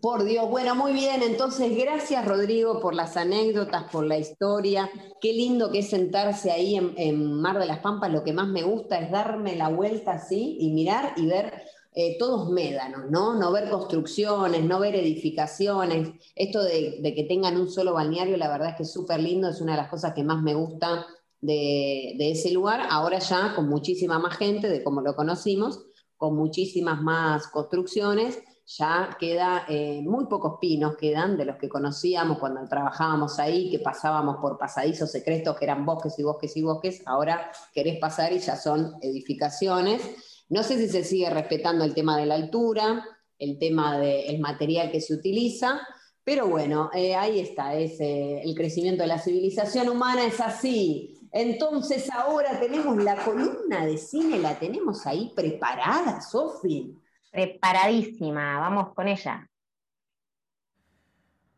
[0.01, 1.21] Por Dios, bueno, muy bien.
[1.23, 4.89] Entonces, gracias Rodrigo por las anécdotas, por la historia.
[5.21, 8.11] Qué lindo que es sentarse ahí en, Mar de las Pampas.
[8.11, 11.53] Lo que más me gusta es darme la vuelta así y mirar y ver
[11.93, 13.35] eh, todos médanos, ¿no?
[13.39, 16.09] No ver construcciones, no ver edificaciones.
[16.35, 19.49] Esto de, que tengan un solo balneario, la verdad es que es súper lindo.
[19.49, 21.05] Es una de las cosas que más me gusta
[21.39, 22.87] de, de ese lugar.
[22.89, 25.85] Ahora ya con muchísima más gente de como lo conocimos,
[26.17, 32.37] con muchísimas más construcciones ya queda, eh, muy pocos pinos quedan de los que conocíamos
[32.37, 37.01] cuando trabajábamos ahí, que pasábamos por pasadizos secretos que eran bosques y bosques y bosques,
[37.05, 40.01] ahora querés pasar y ya son edificaciones.
[40.49, 43.05] No sé si se sigue respetando el tema de la altura,
[43.39, 45.79] el tema del material que se utiliza,
[46.25, 51.13] pero bueno, eh, ahí está, es, eh, el crecimiento de la civilización humana es así.
[51.31, 56.97] Entonces ahora tenemos la columna de cine, la tenemos ahí preparada, Sofi.
[57.37, 59.47] Preparadísima, vamos con ella.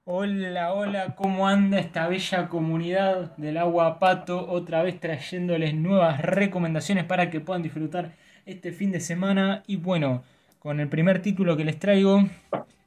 [0.04, 4.46] Hola, hola, ¿cómo anda esta bella comunidad del agua pato?
[4.52, 8.12] Otra vez trayéndoles nuevas recomendaciones para que puedan disfrutar
[8.46, 9.64] este fin de semana.
[9.68, 10.24] Y bueno,
[10.60, 12.26] con el primer título que les traigo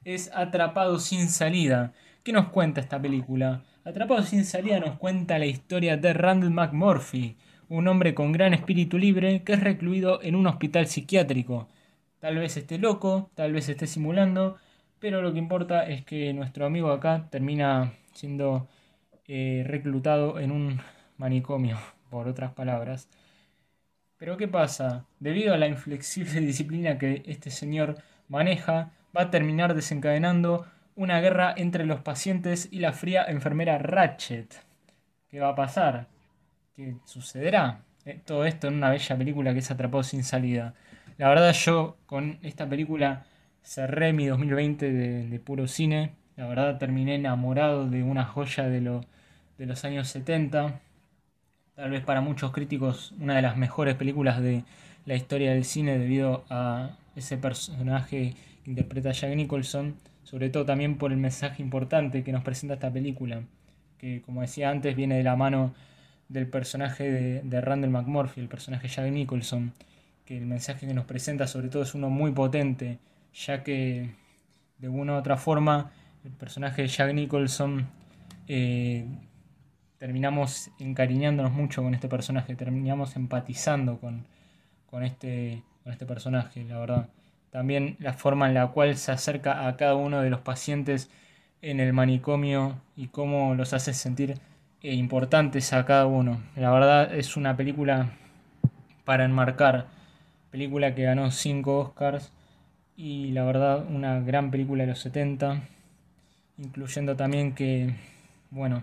[0.04, 1.94] es Atrapado sin salida.
[2.22, 3.62] ¿Qué nos cuenta esta película?
[3.86, 7.38] Atrapado sin salida nos cuenta la historia de Randall McMurphy,
[7.70, 11.68] un hombre con gran espíritu libre que es recluido en un hospital psiquiátrico.
[12.22, 14.56] Tal vez esté loco, tal vez esté simulando,
[15.00, 18.68] pero lo que importa es que nuestro amigo acá termina siendo
[19.26, 20.80] eh, reclutado en un
[21.18, 21.78] manicomio,
[22.10, 23.08] por otras palabras.
[24.18, 25.04] Pero ¿qué pasa?
[25.18, 27.96] Debido a la inflexible disciplina que este señor
[28.28, 34.64] maneja, va a terminar desencadenando una guerra entre los pacientes y la fría enfermera Ratchet.
[35.28, 36.06] ¿Qué va a pasar?
[36.76, 37.80] ¿Qué sucederá?
[38.04, 40.74] Eh, todo esto en una bella película que se atrapó sin salida.
[41.18, 43.24] La verdad yo con esta película
[43.62, 46.12] cerré mi 2020 de, puro cine.
[46.36, 48.80] La verdad terminé enamorado de una joya de,
[49.58, 50.80] de los años 70.
[51.74, 54.64] Tal vez para muchos críticos una de las mejores películas de
[55.04, 59.96] la historia del cine debido a ese personaje que interpreta Jack Nicholson.
[60.24, 63.42] Sobre todo también por el mensaje importante que nos presenta esta película.
[63.98, 65.74] Que como decía antes viene de la mano
[66.28, 69.72] del personaje de, de Randall McMurphy, el personaje Jack Nicholson
[70.36, 72.98] el mensaje que nos presenta sobre todo es uno muy potente,
[73.34, 74.10] ya que
[74.78, 75.90] de una u otra forma
[76.24, 77.86] el personaje de Jack Nicholson
[78.48, 79.06] eh,
[79.98, 84.26] terminamos encariñándonos mucho con este personaje, terminamos empatizando con,
[84.86, 87.08] con, este, con este personaje, la verdad.
[87.50, 91.10] También la forma en la cual se acerca a cada uno de los pacientes
[91.60, 94.38] en el manicomio y cómo los hace sentir
[94.82, 96.40] eh, importantes a cada uno.
[96.56, 98.10] La verdad es una película
[99.04, 99.86] para enmarcar
[100.52, 102.30] película que ganó 5 Oscars
[102.94, 105.62] y la verdad una gran película de los 70,
[106.58, 107.94] incluyendo también que,
[108.50, 108.82] bueno,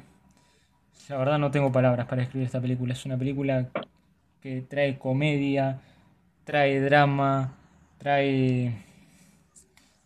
[1.07, 3.67] la verdad no tengo palabras para escribir esta película, es una película
[4.41, 5.79] que trae comedia,
[6.43, 7.53] trae drama,
[7.99, 8.73] trae,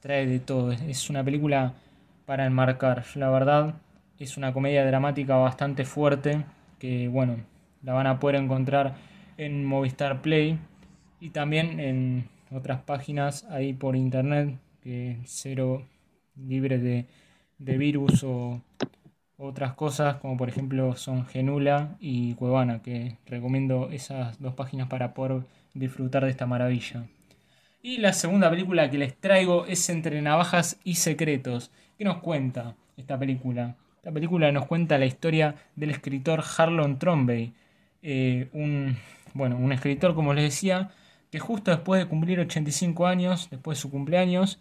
[0.01, 1.75] trae de todo, es una película
[2.25, 3.75] para enmarcar, la verdad
[4.19, 6.43] es una comedia dramática bastante fuerte
[6.77, 7.37] que, bueno,
[7.83, 8.95] la van a poder encontrar
[9.37, 10.59] en Movistar Play
[11.23, 15.87] y también en otras páginas ahí por internet, que cero
[16.35, 17.05] libre de,
[17.77, 18.61] virus o
[19.37, 25.13] otras cosas, como por ejemplo son Genula y Cuevana, que recomiendo esas dos páginas para
[25.13, 27.05] poder disfrutar de esta maravilla.
[27.81, 31.71] Y la segunda película que les traigo es Entre Navajas y Secretos.
[31.97, 33.77] ¿Qué nos cuenta esta película?
[33.95, 37.53] Esta película nos cuenta la historia del escritor Harlon Trombey,
[38.01, 38.97] eh, un,
[39.33, 40.91] bueno, un escritor, como les decía,
[41.33, 44.59] que justo después de cumplir 85 años, después de su cumpleaños,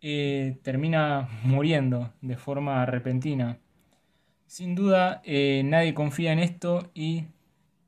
[0.00, 3.58] eh, termina muriendo de forma repentina.
[4.46, 7.26] Sin duda, eh, nadie confía en esto y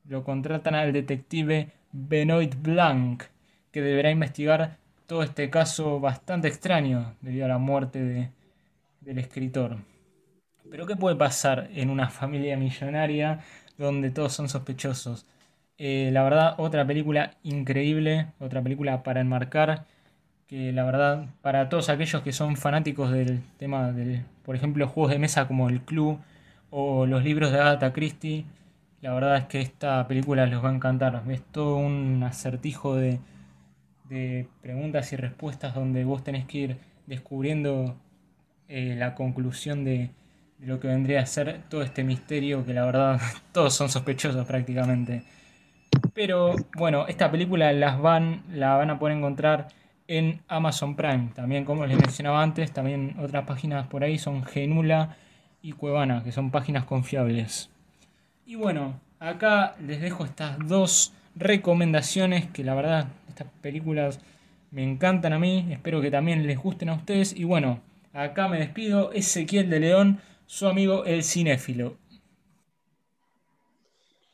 [0.05, 3.23] lo contratan al detective Benoit Blanc,
[3.71, 8.29] que deberá investigar todo este caso bastante extraño debido a la muerte de,
[9.01, 9.77] del escritor.
[10.69, 13.39] Pero ¿qué puede pasar en una familia millonaria
[13.75, 15.25] donde todos son sospechosos?
[15.79, 19.85] Eh, la verdad, otra película increíble, otra película para enmarcar,
[20.47, 25.11] que la verdad, para todos aquellos que son fanáticos del tema del, por ejemplo, juegos
[25.13, 26.19] de mesa como el Club
[26.69, 28.45] o los libros de Agatha Christie,
[29.01, 31.23] la verdad es que esta película les va a encantar.
[31.29, 33.19] Es todo un acertijo de,
[34.09, 37.95] de preguntas y respuestas donde vos tenés que ir descubriendo
[38.67, 40.11] eh, la conclusión de,
[40.57, 43.21] de, lo que vendría a ser todo este misterio que la verdad
[43.53, 45.23] todos son sospechosos prácticamente.
[46.13, 49.67] Pero bueno, esta película las van, la van a poder encontrar
[50.07, 51.29] en Amazon Prime.
[51.35, 55.15] También como les mencionaba antes, también otras páginas por ahí son Genula
[55.61, 57.69] y Cuevana, que son páginas confiables.
[58.45, 64.19] Y bueno, acá les dejo estas dos recomendaciones que la verdad estas películas
[64.71, 67.79] me encantan a mí, espero que también les gusten a ustedes y bueno,
[68.13, 71.97] acá me despido, Ezequiel de León, su amigo el cinéfilo.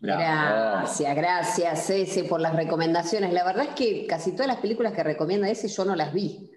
[0.06, 3.34] Gracias, gracias ese por las recomendaciones.
[3.34, 6.52] La verdad es que casi todas las películas que recomienda ese yo no las vi.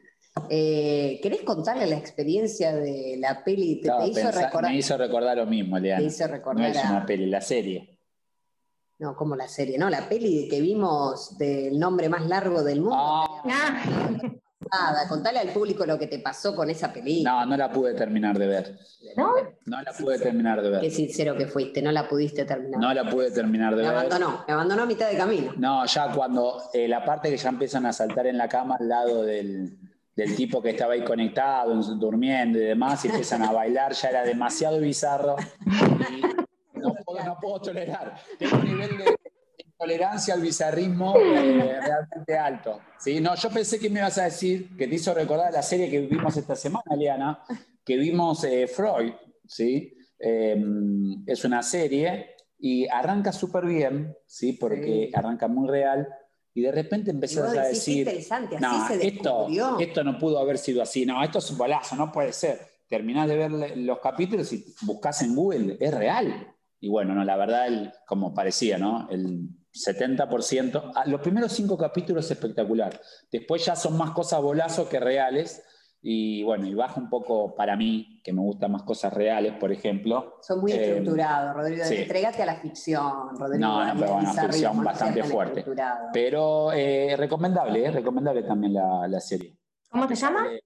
[0.50, 3.80] Eh, ¿Querés contarle la experiencia de la peli?
[3.80, 4.70] ¿Te, no, te hizo pensá, recordar?
[4.70, 6.00] Me hizo recordar lo mismo, Leana.
[6.00, 7.98] Te hizo recordar no es una peli, la serie.
[8.98, 9.88] No, como la serie, ¿no?
[9.88, 12.96] La peli que vimos del nombre más largo del mundo.
[12.98, 13.82] Ah.
[14.72, 17.30] Nada, contale al público lo que te pasó con esa película.
[17.30, 18.78] No, no la pude terminar de ver.
[19.16, 19.32] ¿No?
[19.66, 20.80] No la pude terminar de ver.
[20.80, 22.80] Qué sincero que fuiste, no la pudiste terminar.
[22.80, 23.98] No la pude terminar de me ver.
[23.98, 25.52] abandonó, me abandonó a mitad de camino.
[25.56, 28.88] No, ya cuando eh, la parte que ya empiezan a saltar en la cama al
[28.88, 29.78] lado del,
[30.16, 34.22] del tipo que estaba ahí conectado, durmiendo y demás, y empiezan a bailar, ya era
[34.24, 35.36] demasiado bizarro.
[35.64, 38.16] Y no, puedo, no puedo tolerar.
[38.38, 39.17] Tengo un nivel de
[39.78, 42.80] tolerancia al bizarrismo eh, realmente alto.
[42.98, 43.20] ¿sí?
[43.20, 46.00] No, yo pensé que me ibas a decir, que te hizo recordar la serie que
[46.00, 47.42] vimos esta semana, Liana,
[47.84, 49.12] que vimos eh, Freud,
[49.46, 49.94] ¿sí?
[50.18, 50.60] Eh,
[51.26, 54.54] es una serie y arranca súper bien, ¿sí?
[54.54, 55.10] Porque sí.
[55.14, 56.08] arranca muy real.
[56.54, 58.08] Y de repente empezás a decir,
[58.60, 59.46] no, esto,
[59.78, 62.58] esto no pudo haber sido así, no, esto es un bolazo, no puede ser.
[62.88, 66.52] Terminás de ver los capítulos y buscas en Google, es real.
[66.80, 69.08] Y bueno, no, la verdad, el, como parecía, ¿no?
[69.08, 70.92] El 70%.
[70.94, 73.00] Ah, los primeros cinco capítulos es espectacular.
[73.30, 75.62] Después ya son más cosas bolazos que reales.
[76.00, 79.72] Y bueno, y baja un poco para mí, que me gustan más cosas reales, por
[79.72, 80.38] ejemplo.
[80.42, 81.84] Son muy estructurados, eh, Rodrigo.
[81.84, 81.96] Sí.
[81.96, 83.66] Entrégate a la ficción, Rodrigo.
[83.66, 85.64] No, no, pero bueno, ficción bastante fuerte.
[86.12, 89.58] Pero eh, recomendable, eh, recomendable también la, la serie.
[89.90, 90.48] ¿Cómo se llama?
[90.48, 90.60] De,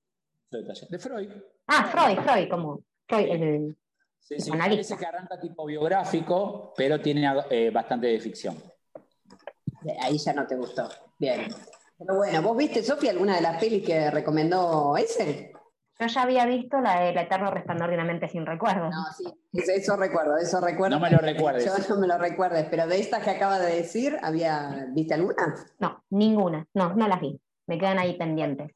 [0.91, 1.31] de, Freud.
[1.67, 3.77] Ah, Freud, Freud, como Freud, el,
[4.21, 8.57] sí, sí, Parece que arranca tipo biográfico, pero tiene eh, bastante de ficción.
[10.03, 10.89] Ahí ya no te gustó.
[11.19, 11.49] Bien.
[11.99, 15.53] Pero bueno, ¿vos viste, Sofía, alguna de las pelis que recomendó ese?
[16.01, 18.91] Yo ya había visto la del Eterno Resplandor de una mente sin recuerdo.
[18.91, 20.97] No, sí, eso recuerdo, eso recuerdo.
[20.97, 21.65] No me lo recuerdes.
[21.65, 25.55] Yo no me lo recuerdes, pero de estas que acaba de decir, ¿había, ¿viste alguna?
[25.79, 27.41] No, ninguna, no, no las vi.
[27.67, 28.73] Me quedan ahí pendientes.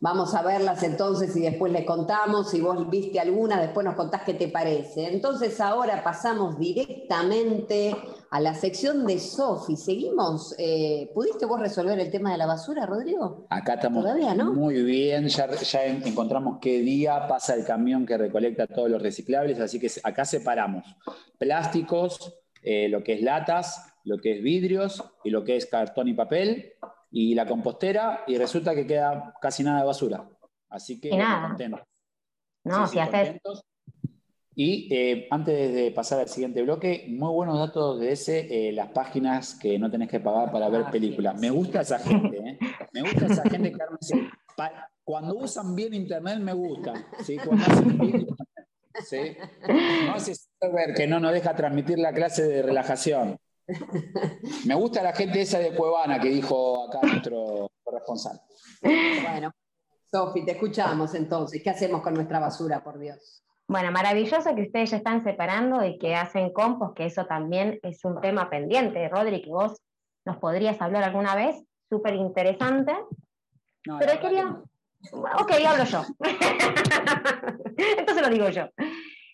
[0.00, 2.50] Vamos a verlas entonces y después les contamos.
[2.50, 5.10] Si vos viste alguna, después nos contás qué te parece.
[5.10, 7.96] Entonces ahora pasamos directamente
[8.30, 9.76] a la sección de Sofi.
[9.76, 10.54] Seguimos.
[10.58, 13.46] Eh, ¿Pudiste vos resolver el tema de la basura, Rodrigo?
[13.48, 14.52] Acá estamos Todavía, ¿no?
[14.52, 15.28] muy bien.
[15.28, 19.58] Ya, ya encontramos qué día pasa el camión que recolecta todos los reciclables.
[19.60, 20.84] Así que acá separamos
[21.38, 26.08] plásticos, eh, lo que es latas, lo que es vidrios y lo que es cartón
[26.08, 26.74] y papel
[27.16, 30.28] y la compostera y resulta que queda casi nada de basura.
[30.68, 31.80] Así que contentos.
[32.64, 33.40] No, sí, si sí, haces...
[34.56, 38.88] Y eh, antes de pasar al siguiente bloque, muy buenos datos de ese, eh, las
[38.88, 41.34] páginas que no tenés que pagar para ver ah, películas.
[41.34, 42.58] Sí, me gusta esa gente, ¿eh?
[42.92, 44.30] Me gusta esa gente que dice,
[45.04, 46.94] cuando usan bien internet me gusta.
[47.22, 47.36] ¿sí?
[47.36, 48.26] Cuando hacen bien,
[49.04, 49.36] ¿sí?
[50.06, 50.32] No hace
[50.72, 53.38] ver que no nos deja transmitir la clase de relajación.
[54.66, 58.40] Me gusta la gente esa de Cuevana que dijo acá nuestro corresponsal.
[58.82, 59.50] Bueno,
[60.10, 61.62] Sofi, te escuchamos entonces.
[61.62, 63.42] ¿Qué hacemos con nuestra basura, por Dios?
[63.66, 68.04] Bueno, maravilloso que ustedes ya están separando y que hacen compost, que eso también es
[68.04, 69.08] un tema pendiente.
[69.08, 69.80] Rodri, que vos
[70.26, 71.56] nos podrías hablar alguna vez,
[71.88, 72.94] súper interesante.
[73.86, 74.44] No, Pero quería...
[74.44, 74.64] No.
[75.40, 76.02] Ok, hablo yo.
[77.98, 78.68] Entonces lo digo yo.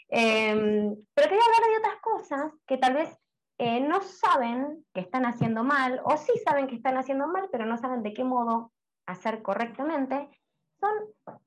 [0.09, 3.17] Em, pero quería hablar de otras cosas que tal vez
[3.63, 7.67] eh, no saben que están haciendo mal, o sí saben que están haciendo mal, pero
[7.67, 8.73] no saben de qué modo
[9.05, 10.31] hacer correctamente.
[10.81, 10.91] Son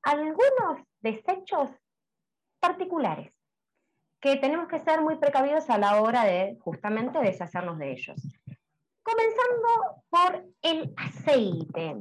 [0.03, 1.71] algunos desechos
[2.59, 3.33] particulares
[4.21, 8.21] que tenemos que ser muy precavidos a la hora de justamente deshacernos de ellos.
[9.01, 11.95] Comenzando por el aceite.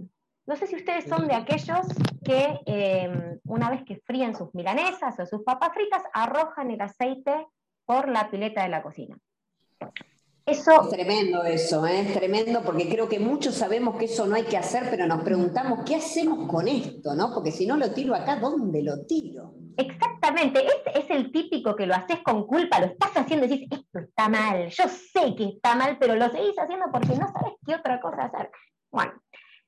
[0.45, 1.87] No sé si ustedes son de aquellos
[2.23, 7.47] que em, una vez que fríen sus milanesas o sus papas fritas, arrojan el aceite
[7.87, 9.17] por la pileta de la cocina.
[10.45, 10.83] Eso...
[10.83, 12.01] Es tremendo eso, ¿eh?
[12.01, 15.23] es tremendo porque creo que muchos sabemos que eso no hay que hacer, pero nos
[15.23, 17.15] preguntamos, ¿qué hacemos con esto?
[17.15, 17.33] ¿no?
[17.33, 19.55] Porque si no lo tiro acá, ¿dónde lo tiro?
[19.77, 23.69] Exactamente, este es el típico que lo haces con culpa, lo estás haciendo y dices,
[23.71, 27.55] esto está mal, yo sé que está mal, pero lo seguís haciendo porque no sabes
[27.65, 28.51] qué otra cosa hacer.
[28.91, 29.13] Bueno,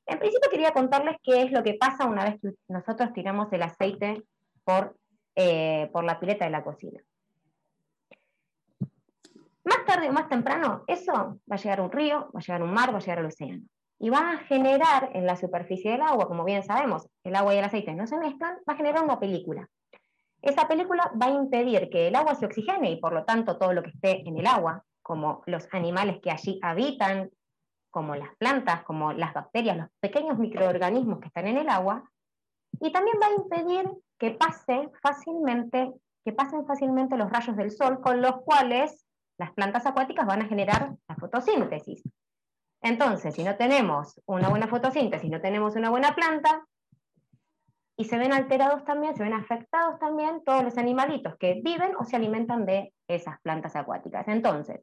[0.06, 3.62] en principio quería contarles qué es lo que pasa una vez que nosotros tiramos el
[3.62, 4.22] aceite
[4.64, 4.96] por,
[5.36, 7.00] eh, por la pileta de la cocina.
[9.64, 11.12] Más tarde o más temprano, eso
[11.50, 13.18] va a llegar a un río, va a llegar a un mar, va a llegar
[13.18, 13.62] al océano.
[13.98, 17.58] Y va a generar en la superficie del agua, como bien sabemos, el agua y
[17.58, 19.68] el aceite no se mezclan, va a generar una película.
[20.42, 23.72] Esa película va a impedir que el agua se oxigene y por lo tanto todo
[23.72, 27.30] lo que esté en el agua, como los animales que allí habitan,
[27.90, 32.10] como las plantas, como las bacterias, los pequeños microorganismos que están en el agua,
[32.80, 33.88] y también va a impedir
[34.18, 35.92] que pase fácilmente,
[36.24, 39.03] que pasen fácilmente los rayos del sol, con los cuales
[39.38, 42.02] las plantas acuáticas van a generar la fotosíntesis.
[42.82, 46.66] Entonces, si no tenemos una buena fotosíntesis, no tenemos una buena planta,
[47.96, 52.04] y se ven alterados también, se ven afectados también todos los animalitos que viven o
[52.04, 54.26] se alimentan de esas plantas acuáticas.
[54.26, 54.80] Entonces,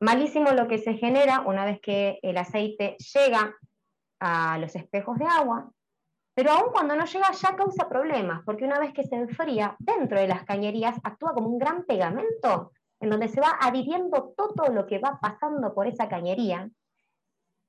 [0.00, 3.56] Malísimo lo que se genera una vez que el aceite llega
[4.20, 5.72] a los espejos de agua,
[6.38, 10.20] pero aún cuando no llega ya causa problemas, porque una vez que se enfría, dentro
[10.20, 12.70] de las cañerías actúa como un gran pegamento,
[13.00, 16.70] en donde se va adhiriendo todo lo que va pasando por esa cañería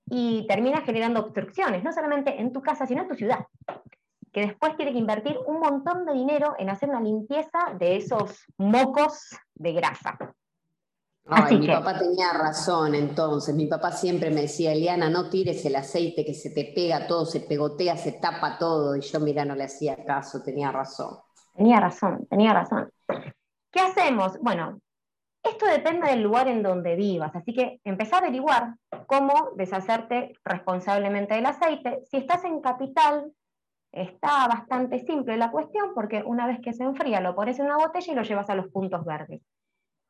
[0.05, 3.47] y termina generando obstrucciones, no solamente en tu casa, sino en tu ciudad,
[4.31, 8.45] que después tiene que invertir un montón de dinero en hacer una limpieza de esos
[8.55, 10.15] mocos de grasa
[11.51, 13.55] mi papá tenía razón entonces.
[13.55, 17.25] Mi papá siempre me decía, Eliana, no tires el aceite que se te pega todo,
[17.25, 18.95] se pegotea, se tapa todo.
[18.95, 21.17] Y yo, mira, no le hacía caso, tenía razón.
[21.53, 22.89] Tenía razón, tenía razón.
[23.71, 24.39] ¿Qué hacemos?
[24.41, 24.79] Bueno,
[25.43, 28.75] esto depende del lugar en donde vivas, así que empezá a averiguar
[29.07, 31.99] cómo deshacerte responsablemente del aceite.
[32.09, 33.31] Si estás en capital,
[33.91, 37.77] está bastante simple la cuestión porque una vez que se enfría lo pones en una
[37.77, 39.41] botella y lo llevas a los puntos verdes.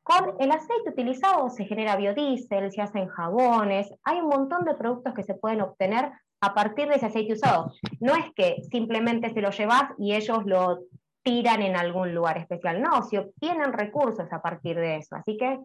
[0.04, 5.14] Con el aceite utilizado se genera biodiesel, se hacen jabones, hay un montón de productos
[5.14, 7.72] que se pueden obtener a partir de ese aceite usado.
[8.00, 10.80] No es que simplemente se lo llevas y ellos lo
[11.22, 15.16] tiran en algún lugar especial, no, se obtienen recursos a partir de eso.
[15.16, 15.60] Así que,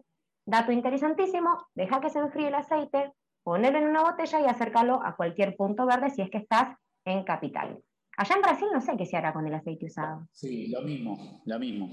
[0.45, 3.13] dato interesantísimo, deja que se enfríe el aceite,
[3.43, 7.23] ponerlo en una botella y acércalo a cualquier punto verde si es que estás en
[7.23, 7.79] capital.
[8.17, 10.27] Allá en Brasil no sé qué se hará con el aceite usado.
[10.31, 11.89] Sí, lo mismo, lo mismo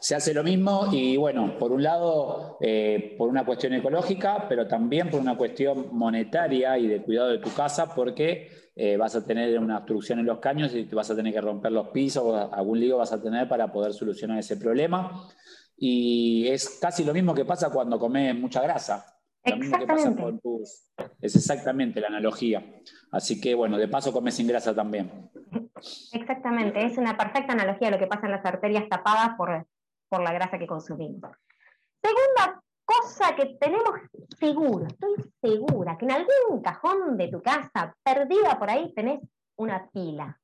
[0.00, 4.66] se hace lo mismo y bueno, por un lado, eh, por una cuestión ecológica, pero
[4.66, 9.24] también por una cuestión monetaria y de cuidado de tu casa, porque eh, vas a
[9.24, 12.24] tener una obstrucción en los caños y te vas a tener que romper los pisos
[12.24, 15.28] o algún lío vas a tener para poder solucionar ese problema.
[15.76, 19.04] Y es casi lo mismo que pasa cuando comes mucha grasa.
[19.44, 20.90] Lo mismo que pasa con tus...
[21.20, 22.64] Es exactamente la analogía.
[23.10, 25.30] Así que bueno, de paso comes sin grasa también.
[26.12, 29.66] Exactamente, es una perfecta analogía de lo que pasa en las arterias tapadas por
[30.10, 31.30] por la grasa que consumimos.
[32.02, 33.90] Segunda cosa que tenemos
[34.38, 39.20] seguro, estoy segura, que en algún cajón de tu casa, perdida por ahí, tenés
[39.56, 40.38] una pila.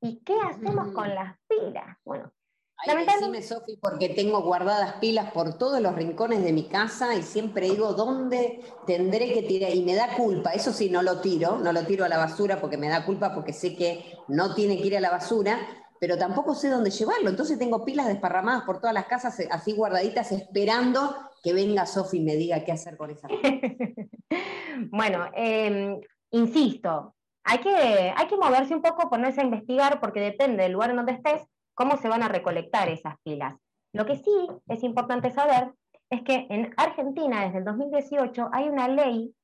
[0.00, 1.14] ¿Y qué hacemos con mm.
[1.14, 1.98] las pilas?
[2.04, 2.32] Bueno,
[2.76, 7.22] Ay, decime, Sofi, porque tengo guardadas pilas por todos los rincones de mi casa y
[7.22, 9.74] siempre digo, ¿dónde tendré que tirar?
[9.74, 12.60] Y me da culpa, eso sí, no lo tiro, no lo tiro a la basura
[12.60, 15.58] porque me da culpa porque sé que no tiene que ir a la basura,
[16.00, 17.30] pero tampoco sé dónde llevarlo.
[17.30, 22.18] Entonces tengo pilas desparramadas por todas las casas, eh, así guardaditas, esperando que venga Sofi
[22.18, 23.28] y me diga qué hacer con esa
[24.90, 26.00] bueno, em,
[26.30, 27.14] insisto,
[27.44, 30.96] hay que, hay que moverse un poco, ponerse a investigar, porque depende del lugar en
[30.96, 31.42] donde estés,
[31.74, 33.54] cómo se van a recolectar esas pilas.
[33.92, 35.72] Lo que sí es importante saber
[36.10, 39.34] es que en Argentina, desde el 2018, hay una ley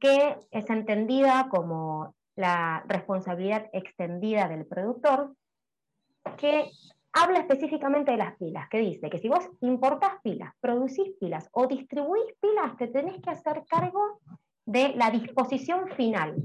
[0.00, 5.34] que es entendida como la responsabilidad extendida del productor,
[6.36, 6.70] que
[7.12, 11.66] habla específicamente de las pilas, que dice que si vos importás pilas, producís pilas o
[11.66, 14.20] distribuís pilas, te tenés que hacer cargo
[14.64, 16.36] de la disposición final.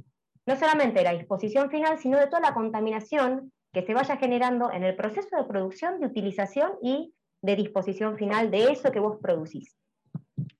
[0.45, 4.71] No solamente de la disposición final, sino de toda la contaminación que se vaya generando
[4.71, 9.17] en el proceso de producción, de utilización y de disposición final de eso que vos
[9.19, 9.75] producís.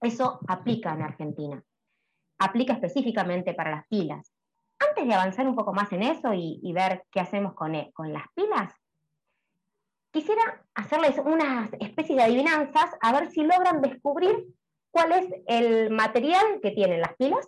[0.02, 1.64] Eso aplica en Argentina.
[2.40, 4.34] Aplica específicamente para las pilas.
[4.80, 8.12] Antes de avanzar un poco más en eso y, ver qué hacemos con, e, con
[8.12, 8.74] las pilas,
[10.12, 14.48] quisiera hacerles unas especies de adivinanzas a ver si logran descubrir
[14.92, 17.48] cuál es el material que tienen las pilas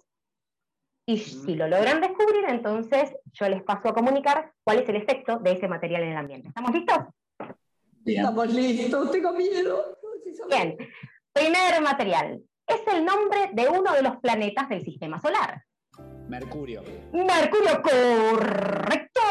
[1.06, 5.38] y si lo logran descubrir, entonces yo les paso a comunicar cuál es el efecto
[5.38, 6.48] de ese material en el ambiente.
[6.48, 6.98] ¿Estamos listos?
[8.06, 9.98] Estamos listos, tengo miedo.
[10.50, 10.76] Bien,
[11.32, 12.42] primer material.
[12.68, 15.64] Es el nombre de uno de los planetas del sistema solar.
[16.28, 16.84] Mercurio.
[17.14, 19.22] Mercurio, correcto.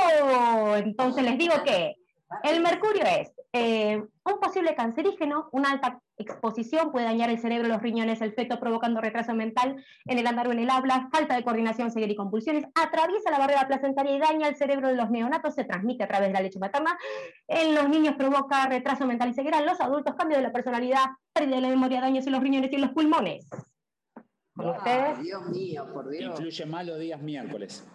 [0.77, 1.97] Entonces les digo que
[2.45, 7.81] el mercurio es eh, un posible cancerígeno, una alta exposición puede dañar el cerebro, los
[7.81, 9.77] riñones, el feto, provocando retraso mental
[10.07, 13.39] en el andar o en el habla, falta de coordinación, ceguera y compulsiones, atraviesa la
[13.39, 16.41] barrera placentaria y daña el cerebro de los neonatos, se transmite a través de la
[16.41, 16.99] leche materna,
[17.47, 21.05] en los niños provoca retraso mental y ceguera, en los adultos cambio de la personalidad,
[21.33, 23.49] pérdida de la memoria, daños en los riñones y en los pulmones.
[25.23, 26.41] Dios mío, por Dios.
[26.41, 27.87] Incluye malos días miércoles.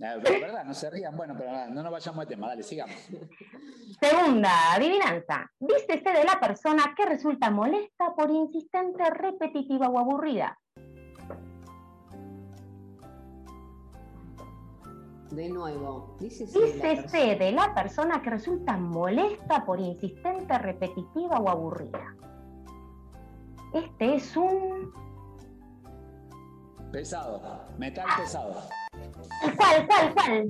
[0.00, 1.14] La verdad, no se rían.
[1.14, 2.48] Bueno, pero no nos vayamos de tema.
[2.48, 2.96] Dale, sigamos.
[4.00, 5.50] Segunda, adivinanza.
[5.60, 10.58] Dícese de la persona que resulta molesta por insistente, repetitiva o aburrida.
[15.30, 22.16] De nuevo, dícese, dícese de la persona que resulta molesta por insistente, repetitiva o aburrida.
[23.74, 24.92] Este es un...
[26.90, 28.62] Pesado, metal pesado.
[29.56, 30.48] ¿Cuál, cuál, cuál?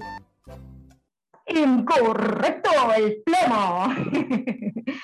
[1.47, 3.87] Incorrecto, el plomo.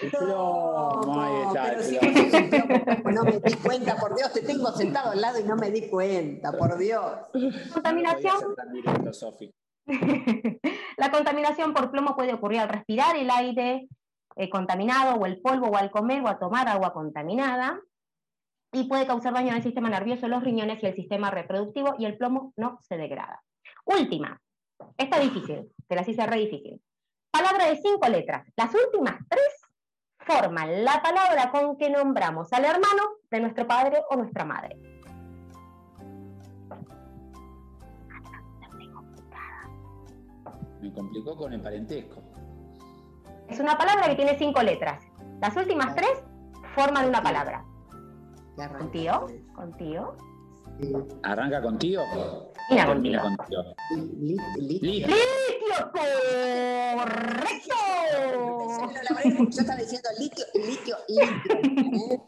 [0.03, 1.65] El plomo, ahí está.
[1.65, 5.41] Pero si el plomo, no me di cuenta, por Dios, te tengo sentado al lado
[5.41, 7.13] y no me di cuenta, por Dios.
[7.73, 8.55] Contaminación.
[10.97, 13.89] La contaminación por plomo puede ocurrir al respirar el aire
[14.37, 17.81] eh, contaminado o el polvo o al comer o a tomar agua contaminada
[18.73, 22.17] y puede causar daño al sistema nervioso, los riñones y el sistema reproductivo y el
[22.17, 23.43] plomo no se degrada.
[23.87, 24.41] Última.
[24.99, 26.83] Esta es difícil, te la hice re difícil.
[27.31, 28.47] Palabra de cinco letras.
[28.57, 29.61] Las últimas tres
[30.19, 34.77] forman la palabra con que nombramos al hermano de nuestro padre o nuestra madre.
[40.81, 42.23] Me complicó con el parentesco.
[43.49, 45.05] Es una palabra que tiene cinco letras.
[45.41, 46.25] Las últimas tres
[46.75, 47.65] forman una palabra.
[48.79, 49.27] ¿Contigo?
[49.55, 50.17] ¿Contigo?
[51.23, 52.03] ¿Arranca contigo?
[52.71, 53.23] Mira contigo.
[54.59, 55.07] Litio.
[55.07, 57.75] Litio, correcto.
[59.25, 62.19] Yo estaba diciendo litio, litio, litio.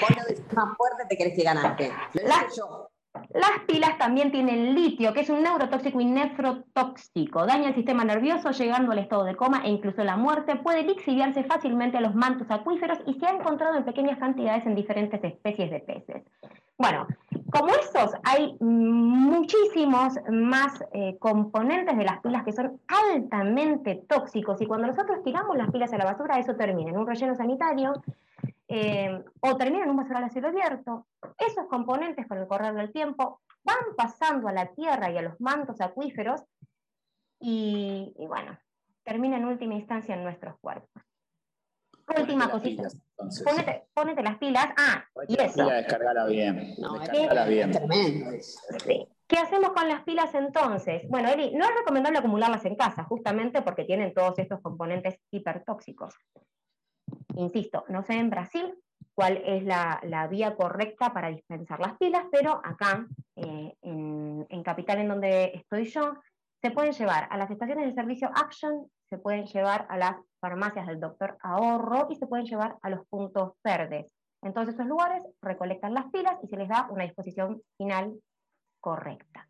[0.00, 1.92] Vos lo decís más fuerte, te crees que ganaste.
[2.14, 2.90] Lo yo.
[3.30, 7.46] Las pilas también tienen litio, que es un neurotóxico y nefrotóxico.
[7.46, 10.56] Daña el sistema nervioso, llegando al estado de coma e incluso la muerte.
[10.56, 14.74] Puede lixiviarse fácilmente a los mantos acuíferos y se ha encontrado en pequeñas cantidades en
[14.74, 16.22] diferentes especies de peces.
[16.76, 17.06] Bueno,
[17.50, 24.66] como estos, hay muchísimos más eh, componentes de las pilas que son altamente tóxicos y
[24.66, 28.02] cuando nosotros tiramos las pilas a la basura, eso termina en un relleno sanitario
[28.68, 31.06] eh, o termina en un basural a cielo abierto.
[31.38, 35.40] Esos componentes, con el correr del tiempo, van pasando a la tierra y a los
[35.40, 36.42] mantos acuíferos
[37.40, 38.58] y, y bueno,
[39.04, 41.02] termina en última instancia en nuestros cuerpos.
[42.14, 42.88] Última cosita.
[43.94, 44.68] Ponete, las pilas.
[44.76, 45.66] Ah, y eso.
[45.66, 46.74] descargala bien.
[46.78, 47.70] No, descargala bien.
[47.72, 48.30] tremendo.
[49.26, 51.06] ¿Qué hacemos con las pilas entonces?
[51.08, 56.14] Bueno, Eli, no es recomendable acumularlas en casa, justamente porque tienen todos estos componentes hipertóxicos.
[57.36, 58.74] Insisto, no sé en Brasil
[59.14, 63.06] cuál es la, vía correcta para dispensar las pilas, pero acá,
[63.36, 66.14] eh, en, en Capital, en donde estoy yo,
[66.62, 70.86] se pueden llevar a las estaciones de servicio Action, se pueden llevar a las farmacias
[70.86, 74.06] del doctor Ahorro y se pueden llevar a los puntos verdes.
[74.42, 78.14] Entonces esos lugares recolectan las pilas y se les da una disposición final
[78.80, 79.48] correcta.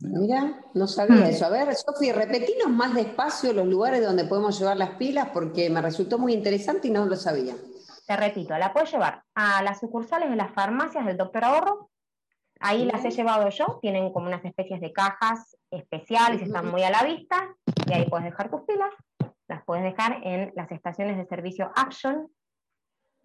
[0.00, 1.46] Mira, no sabía eso.
[1.46, 5.80] A ver, Sofi, repetinos más despacio los lugares donde podemos llevar las pilas porque me
[5.80, 7.54] resultó muy interesante y no lo sabía.
[8.06, 11.90] Te repito, la puedes llevar a las sucursales de las farmacias del doctor Ahorro.
[12.60, 16.90] Ahí las he llevado yo, tienen como unas especies de cajas especiales, están muy a
[16.90, 17.54] la vista,
[17.86, 18.90] y ahí puedes dejar tus pilas
[19.48, 22.28] las puedes dejar en las estaciones de servicio Action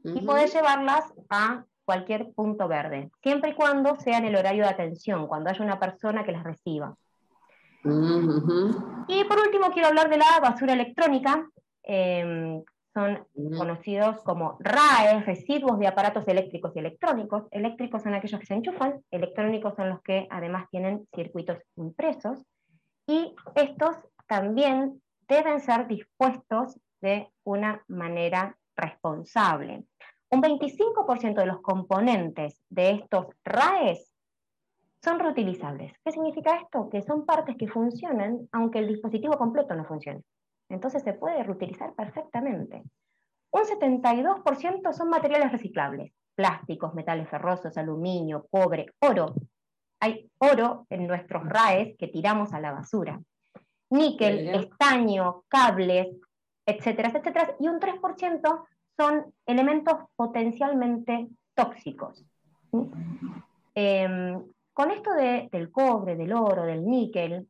[0.03, 4.69] y puedes llevarlas a cualquier punto verde, siempre y cuando sea en el horario de
[4.69, 6.95] atención, cuando haya una persona que las reciba.
[9.07, 11.49] Y por último quiero hablar de la basura electrónica.
[11.83, 12.63] Em,
[12.93, 13.25] son
[13.57, 17.43] conocidos como RAE, residuos de aparatos eléctricos y electrónicos.
[17.51, 22.45] Eléctricos son aquellos que se enchufan, electrónicos son los que además tienen circuitos impresos.
[23.07, 23.97] y estos
[24.27, 29.85] también deben ser dispuestos de una manera responsable.
[30.31, 34.11] Un 25% de los componentes de estos RAES
[35.01, 35.93] son reutilizables.
[36.03, 36.89] ¿Qué significa esto?
[36.89, 40.23] Que son partes que funcionan aunque el dispositivo completo no funcione.
[40.67, 42.83] Entonces se puede reutilizar perfectamente.
[43.51, 49.33] Un 72% son materiales reciclables, plásticos, metales ferrosos, aluminio, cobre, oro.
[49.99, 53.19] Hay oro en nuestros RAES que tiramos a la basura.
[53.89, 56.07] Níquel, estaño, cables,
[56.65, 57.55] etcétera, etcétera.
[57.59, 58.67] Y un 3%
[58.97, 62.25] son elementos potencialmente tóxicos.
[63.73, 67.47] Em, con esto del cobre, del oro, del níquel,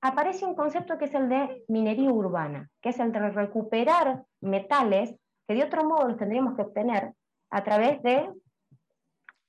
[0.00, 5.14] aparece un concepto que es el de minería urbana, que es el de recuperar metales
[5.46, 7.12] que de otro modo los tendríamos que obtener
[7.50, 8.30] a través de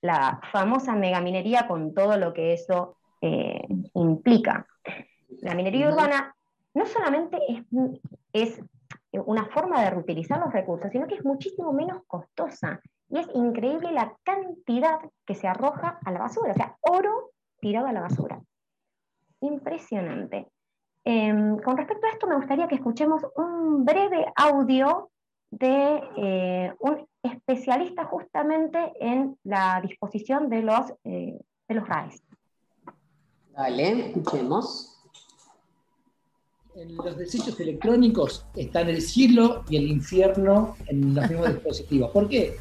[0.01, 3.61] la famosa megaminería con todo lo que eso eh,
[3.93, 4.65] implica.
[5.41, 6.35] La minería urbana
[6.73, 7.65] no solamente es,
[8.33, 8.61] es
[9.11, 12.79] una forma de reutilizar los recursos, sino que es muchísimo menos costosa
[13.11, 17.87] y es increíble la cantidad que se arroja a la basura, o sea, oro tirado
[17.87, 18.41] a la basura.
[19.41, 20.47] Impresionante.
[21.03, 25.09] Em, con respecto a esto, me gustaría que escuchemos un breve audio
[25.49, 31.37] de eh, un especialista justamente en la disposición de los, eh,
[31.67, 32.23] de los RAES.
[33.51, 35.00] Dale, escuchemos.
[36.81, 42.09] En los desechos electrónicos están el cielo y el infierno en los mismos dispositivos.
[42.11, 42.55] ¿Por qué?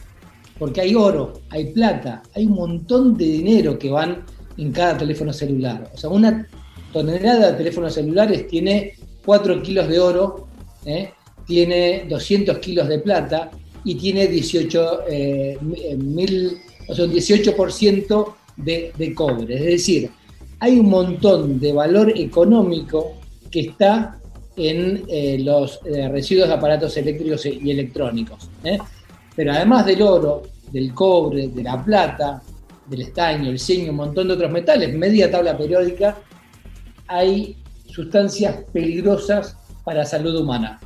[0.60, 4.26] porque hay oro, hay plata, hay un montón de dinero que van
[4.58, 5.90] en cada teléfono celular.
[5.94, 6.46] O sea, una
[6.92, 8.92] tonelada de teléfonos celulares tiene
[9.24, 10.48] 4 kilos de oro,
[10.84, 11.12] ¿eh?
[11.46, 13.50] tiene 200 kilos de plata
[13.84, 15.58] y tiene 18, eh,
[15.96, 16.58] mil,
[16.88, 19.54] o sea, un 18% de, de cobre.
[19.54, 20.10] Es decir,
[20.58, 23.19] hay un montón de valor económico
[23.50, 24.18] que está
[24.56, 28.48] en eh, los residuos de aparatos eléctricos y electrónicos.
[29.34, 32.42] Pero además del oro, del cobre, de la plata,
[32.86, 36.18] del estaño, el seño, un montón de otros metales, media tabla periódica,
[37.06, 40.80] hay sustancias peligrosas para la salud humana.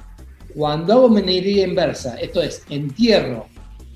[0.55, 3.47] Cuando hago minería inversa, esto es, entierro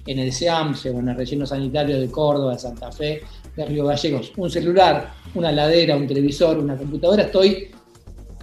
[0.07, 3.23] en el SEAMSE o en el relleno sanitario de Córdoba, de Santa Fe,
[3.55, 7.71] de Río Gallegos, un celular, una ladera, un televisor, una computadora, estoy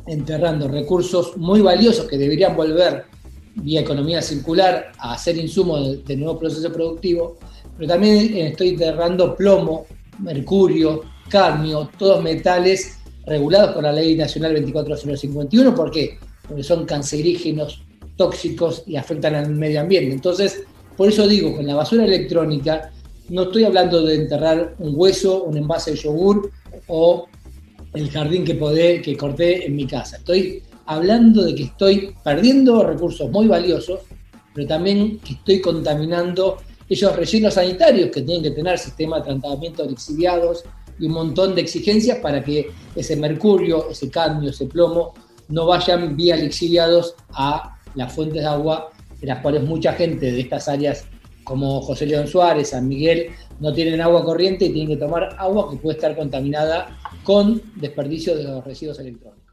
[0.07, 3.05] enterrando recursos muy valiosos que deberían volver
[3.55, 7.37] vía economía circular a hacer insumos de, nuevo proceso productivo,
[7.77, 9.85] pero también estoy enterrando plomo,
[10.19, 15.73] mercurio, cadmio, todos metales regulados por la Ley Nacional 24051.
[15.73, 16.17] ¿Por qué?
[16.47, 17.81] Porque son cancerígenos,
[18.15, 20.13] tóxicos y afectan al medio ambiente.
[20.13, 20.63] Entonces,
[20.95, 22.91] por eso digo, con la basura electrónica
[23.29, 26.51] no estoy hablando de enterrar un hueso, un envase de yogur
[26.87, 27.27] o
[27.95, 30.17] el jardín que, podé, que corté en mi casa.
[30.17, 34.01] Estoy hablando de que estoy perdiendo recursos muy valiosos,
[34.53, 39.83] pero también que estoy contaminando esos rellenos sanitarios que tienen que tener sistema de tratamiento
[39.83, 40.63] de lixiviados
[40.99, 45.13] y un montón de exigencias para que ese mercurio, ese cadmio, ese plomo
[45.47, 50.41] no vayan vía lixiviados a las fuentes de agua de las cuales mucha gente de
[50.41, 51.05] estas áreas
[51.43, 53.27] como José León Suárez, San Miguel,
[53.59, 58.35] no tienen agua corriente y tienen que tomar agua que puede estar contaminada con desperdicio
[58.35, 59.45] de los residuos electrónicos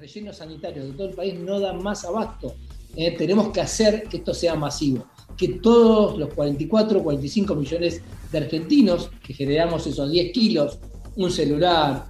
[0.00, 2.54] rellenos sanitarios de todo el país no dan más abasto.
[2.96, 5.06] Eh, tenemos que hacer que esto sea masivo,
[5.36, 8.02] que todos los 44, 45 millones
[8.32, 10.78] de argentinos que generamos esos 10 kilos,
[11.16, 12.06] un celular,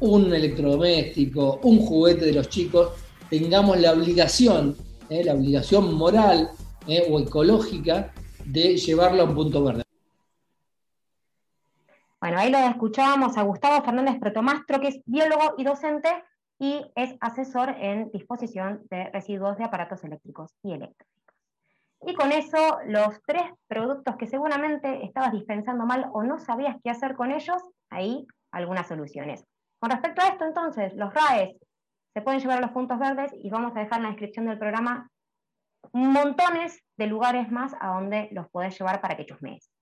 [0.00, 2.90] un electrodoméstico, un juguete de los chicos,
[3.28, 4.76] tengamos la obligación,
[5.10, 6.50] eh, la obligación moral
[6.86, 9.82] eh, o ecológica de llevarlo a un punto verde.
[12.22, 16.08] Bueno, ahí lo escuchábamos a Gustavo Fernández Protomastro, que es biólogo y docente
[16.56, 21.12] y es asesor en disposición de residuos de aparatos eléctricos y eléctricos.
[22.06, 26.90] Y con eso, los tres productos que seguramente estabas dispensando mal o no sabías qué
[26.90, 27.60] hacer con ellos,
[27.90, 29.44] ahí algunas soluciones.
[29.80, 31.56] Con respecto a esto, entonces, los RAES
[32.14, 34.60] se pueden llevar a los puntos verdes y vamos a dejar en la descripción del
[34.60, 35.10] programa
[35.92, 39.72] montones de lugares más a donde los podés llevar para que chusmees.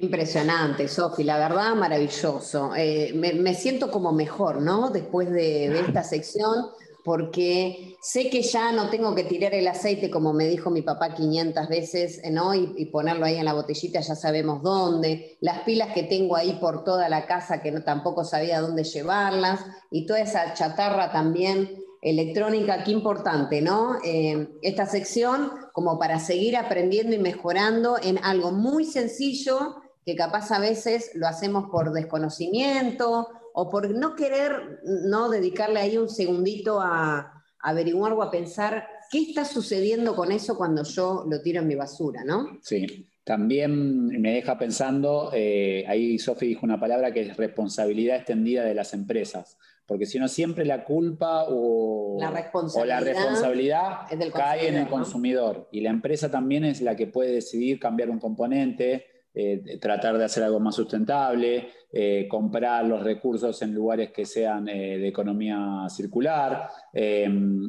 [0.00, 2.72] Impresionante, Sofi, la verdad maravilloso.
[2.74, 4.88] Eh, me, siento como mejor, ¿no?
[4.88, 6.68] Después de, esta sección,
[7.04, 11.12] porque sé que ya no tengo que tirar el aceite, como me dijo mi papá
[11.12, 12.54] 500 veces, eh, ¿no?
[12.54, 15.36] Y, ponerlo ahí en la botellita, ya sabemos dónde.
[15.42, 19.60] Las pilas que tengo ahí por toda la casa, que no, tampoco sabía dónde llevarlas,
[19.90, 23.98] y toda esa chatarra también electrónica, qué importante, ¿no?
[24.02, 30.50] Eh, esta sección como para seguir aprendiendo y mejorando en algo muy sencillo que capaz
[30.50, 36.80] a veces lo hacemos por desconocimiento o por no querer no dedicarle ahí un segundito
[36.80, 41.68] a, averiguar o a pensar qué está sucediendo con eso cuando yo lo tiro en
[41.68, 42.58] mi basura, ¿no?
[42.62, 43.06] Sí.
[43.22, 48.74] También me deja pensando, eh, ahí Sofi dijo una palabra que es responsabilidad extendida de
[48.74, 53.90] las empresas, porque si no siempre la culpa o la responsabilidad, o la responsabilidad
[54.32, 58.18] cae en el consumidor y la empresa también es la que puede decidir cambiar un
[58.18, 64.26] componente, eh, tratar de hacer algo más sustentable, eh, comprar los recursos en lugares que
[64.26, 66.68] sean eh, de economía circular,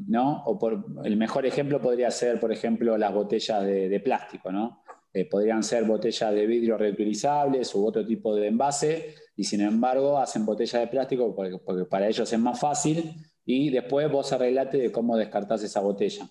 [0.07, 0.43] ¿no?
[0.45, 4.81] O por, el mejor ejemplo podría ser, por ejemplo, las botellas de, plástico, ¿no?
[5.29, 10.45] podrían ser botellas de vidrio reutilizables u otro tipo de envase, y sin embargo hacen
[10.45, 13.13] botellas de plástico porque, porque para ellos es más fácil,
[13.45, 16.29] y después vos arreglate de cómo descartás esa botella.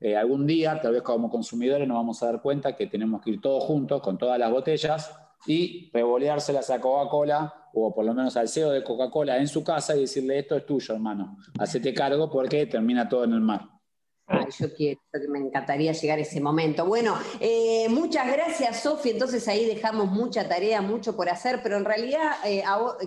[0.00, 3.30] Eh, algún día, tal vez como consumidores, nos vamos a dar cuenta que tenemos que
[3.30, 5.14] ir todos juntos con todas las botellas
[5.46, 9.96] y revoleárselas a Coca-Cola o por lo menos al CEO de Coca-Cola en su casa
[9.96, 13.79] y decirle esto es tuyo, hermano, hacete cargo porque termina todo en el mar.
[14.32, 16.86] Ay, yo quiero, me encantaría llegar a ese momento.
[16.86, 19.10] Bueno, eh, muchas gracias, Sofi.
[19.10, 22.62] Entonces ahí dejamos mucha tarea, mucho por hacer, pero en realidad eh,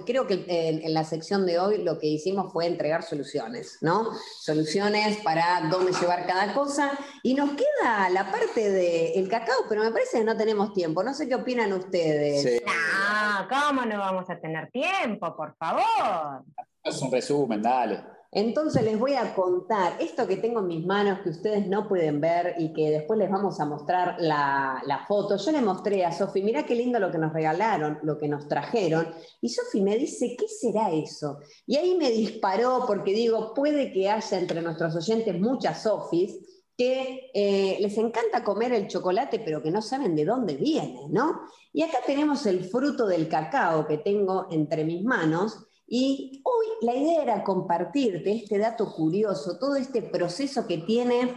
[0.06, 4.10] creo que en, la sección de hoy lo que hicimos fue entregar soluciones, ¿no?
[4.42, 6.92] Soluciones para dónde llevar cada cosa.
[7.24, 11.04] Y nos queda la parte del cacao, pero me parece que no tenemos tiempo.
[11.04, 12.62] No sé qué opinan ustedes.
[12.66, 15.34] No, ¿cómo no vamos a tener tiempo?
[15.38, 16.44] Por favor.
[16.84, 18.04] Es un resumen, dale.
[18.36, 22.20] Entonces les voy a contar esto que tengo en mis manos que ustedes no pueden
[22.20, 25.38] ver y que después les vamos a mostrar la, foto.
[25.38, 28.48] Yo le mostré a Sofi, mira qué lindo lo que nos regalaron, lo que nos
[28.48, 29.08] trajeron.
[29.40, 31.40] Y Sofi me dice, ¿qué será eso?
[31.68, 36.40] Y ahí me disparó porque digo, puede que haya entre nuestros oyentes muchas Sofis
[36.76, 41.42] que eh, les encanta comer el chocolate, pero que no saben de dónde viene, ¿no?
[41.72, 46.96] Y acá tenemos el fruto del cacao que tengo entre mis manos y hoy la
[46.96, 51.36] idea era compartirte este dato curioso, todo este proceso que tiene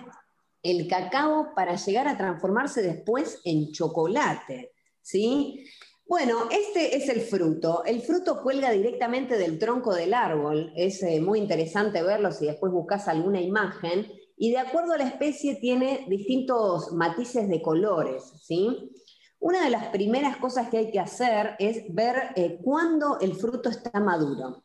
[0.63, 4.73] el cacao para llegar a transformarse después en chocolate.
[5.03, 5.63] ¿sí?
[6.09, 7.85] Bueno, este es el fruto.
[7.85, 10.73] El fruto cuelga directamente del tronco del árbol.
[10.75, 14.11] Es eh, muy interesante verlo si después buscas alguna imagen.
[14.39, 18.33] Y de acuerdo a la especie tiene distintos matices de colores.
[18.41, 18.91] ¿sí?
[19.47, 23.69] Una de las primeras cosas que hay que hacer es ver eh, cuándo el fruto
[23.69, 24.65] está maduro.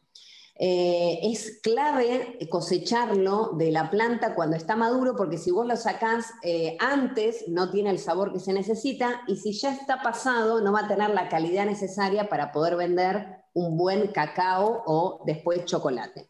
[0.56, 6.32] Eh, es clave cosecharlo de la planta cuando está maduro, porque si vos lo sacás
[6.42, 10.74] eh, antes, no tiene el sabor que se necesita, y si ya está pasado, no
[10.74, 16.28] va a tener la calidad necesaria para poder vender un buen cacao o después chocolate.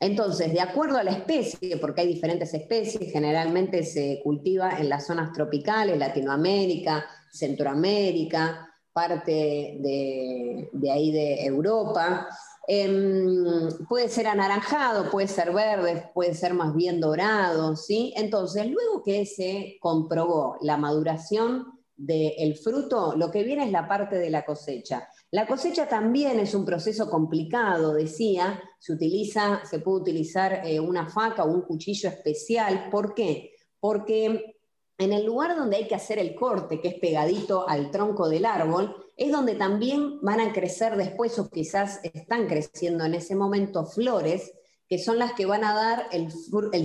[0.00, 5.06] Entonces, de acuerdo a la especie, porque hay diferentes especies, generalmente se cultiva en las
[5.06, 7.04] zonas tropicales, Latinoamérica,
[7.34, 12.28] Centroamérica, parte de, ahí de Europa.
[12.66, 18.14] Em, puede ser anaranjado, puede ser verde, puede ser más bien dorado, ¿sí?
[18.16, 21.66] Entonces, luego que se comprobó la maduración
[21.96, 25.08] del fruto, lo que viene es la parte de la cosecha.
[25.30, 31.08] La cosecha también es un proceso complicado, decía, se utiliza, se puede utilizar eh, una
[31.08, 32.88] faca o un cuchillo especial.
[32.90, 33.52] ¿Por qué?
[33.78, 34.53] Porque
[34.98, 38.44] en el lugar donde hay que hacer el corte, que es pegadito al tronco del
[38.44, 43.84] árbol, es donde también van a crecer después, o quizás están creciendo en ese momento,
[43.84, 44.52] flores
[44.98, 46.30] son las que van a dar el,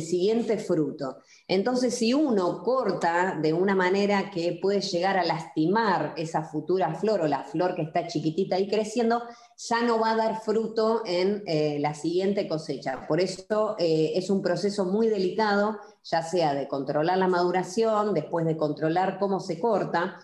[0.01, 1.17] siguiente fruto.
[1.47, 7.21] Entonces, si uno corta de una manera que puede llegar a lastimar esa futura flor
[7.21, 9.23] o la flor que está chiquitita y creciendo,
[9.57, 13.07] ya no va a dar fruto en eh, la siguiente cosecha.
[13.07, 18.45] Por eso eh, es un proceso muy delicado, ya sea de controlar la maduración, después
[18.45, 20.19] de controlar cómo se corta.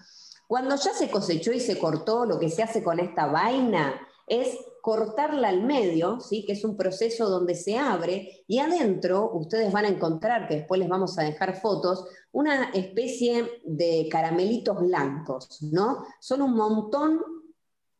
[0.47, 4.57] Cuando ya se cosechó y se cortó, lo que se hace con esta vaina es
[4.81, 6.45] cortarla al medio, ¿sí?
[6.45, 10.79] que es un proceso donde se abre y adentro ustedes van a encontrar, que después
[10.79, 16.05] les vamos a dejar fotos, una especie de caramelitos blancos, ¿no?
[16.19, 17.21] Son un montón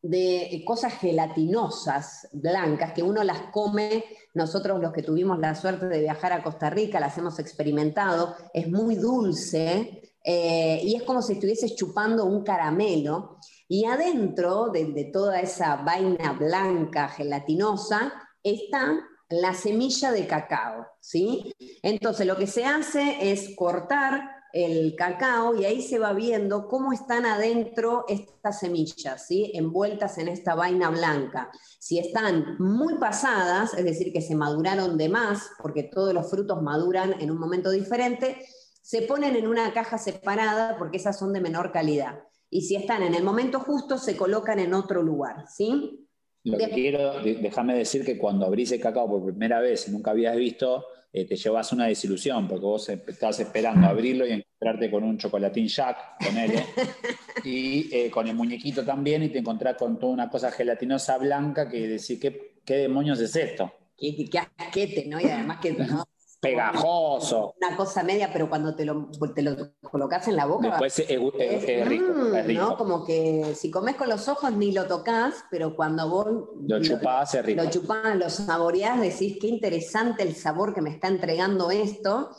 [0.02, 4.04] de cosas gelatinosas, blancas, que uno las come,
[4.34, 8.68] nosotros los que tuvimos la suerte de viajar a Costa Rica, las hemos experimentado, es
[8.68, 13.38] muy dulce eh, y es como si estuvieses chupando un caramelo.
[13.68, 18.12] Y adentro de, toda esa vaina blanca, gelatinosa,
[18.42, 21.52] está la semilla de cacao, ¿sí?
[21.82, 26.92] Entonces lo que se hace es cortar el cacao y ahí se va viendo cómo
[26.92, 29.50] están adentro estas semillas, ¿sí?
[29.54, 31.50] Envueltas en esta vaina blanca.
[31.78, 36.62] Si están muy pasadas, es decir, que se maduraron de más, porque todos los frutos
[36.62, 38.46] maduran en un momento diferente,
[38.80, 42.20] se ponen en una caja separada porque esas son de menor calidad.
[42.50, 46.06] Y si están en el momento justo, se colocan en otro lugar, ¿sí?
[46.44, 50.12] Lo que quiero, déjame decir que cuando abrís el cacao por primera vez y nunca
[50.12, 55.02] habías visto, eh, te llevas una desilusión, porque vos estás esperando abrirlo y encontrarte con
[55.02, 56.52] un chocolatín Jack, con él,
[57.44, 61.68] y eh, con el muñequito también, y te encontrás con toda una cosa gelatinosa blanca
[61.68, 63.72] que decís, ¿qué, qué demonios es esto?
[63.96, 65.20] Qué, qué, asquete, ¿no?
[65.20, 66.04] Y además que ¿no?
[66.40, 67.54] pegajoso.
[67.60, 70.68] Una cosa media, pero cuando te lo, te lo colocas en la boca.
[70.68, 72.76] Después es, es, es, rico, mm, ¿no?
[72.76, 76.26] Como que si comes con los ojos ni lo tocas, pero cuando vos
[76.66, 77.62] lo chupás, es rico.
[77.62, 82.30] Lo chupás, lo saboreás, decís qué interesante el sabor que me está entregando esto.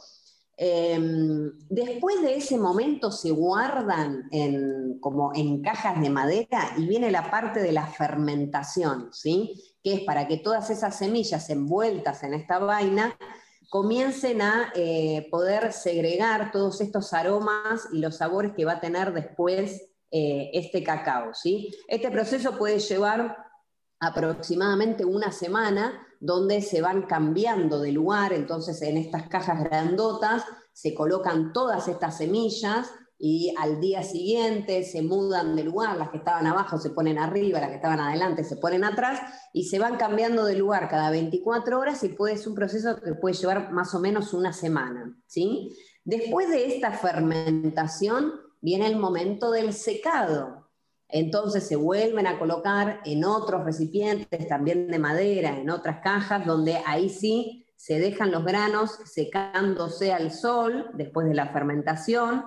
[0.59, 0.99] Eh,
[1.69, 7.29] después de ese momento se guardan en, como en cajas de madera y viene la
[7.29, 9.53] parte de la fermentación, ¿sí?
[9.83, 13.15] que es para que todas esas semillas envueltas en esta vaina
[13.69, 19.13] comiencen a eh, poder segregar todos estos aromas y los sabores que va a tener
[19.13, 21.33] después eh, este cacao.
[21.33, 21.71] ¿sí?
[21.87, 23.37] Este proceso puede llevar
[23.99, 30.93] aproximadamente una semana donde se van cambiando de lugar, entonces en estas cajas grandotas se
[30.93, 32.89] colocan todas estas semillas
[33.19, 37.59] y al día siguiente se mudan de lugar, las que estaban abajo se ponen arriba,
[37.59, 39.19] las que estaban adelante se ponen atrás
[39.53, 43.15] y se van cambiando de lugar cada 24 horas y puede ser un proceso que
[43.15, 45.17] puede llevar más o menos una semana.
[45.25, 45.75] ¿sí?
[46.03, 50.67] Después de esta fermentación viene el momento del secado.
[51.09, 56.81] Entonces se vuelven a colocar en otros recipientes, también de madera, en otras cajas, donde
[56.85, 62.43] ahí sí se dejan los granos secándose al sol después de la fermentación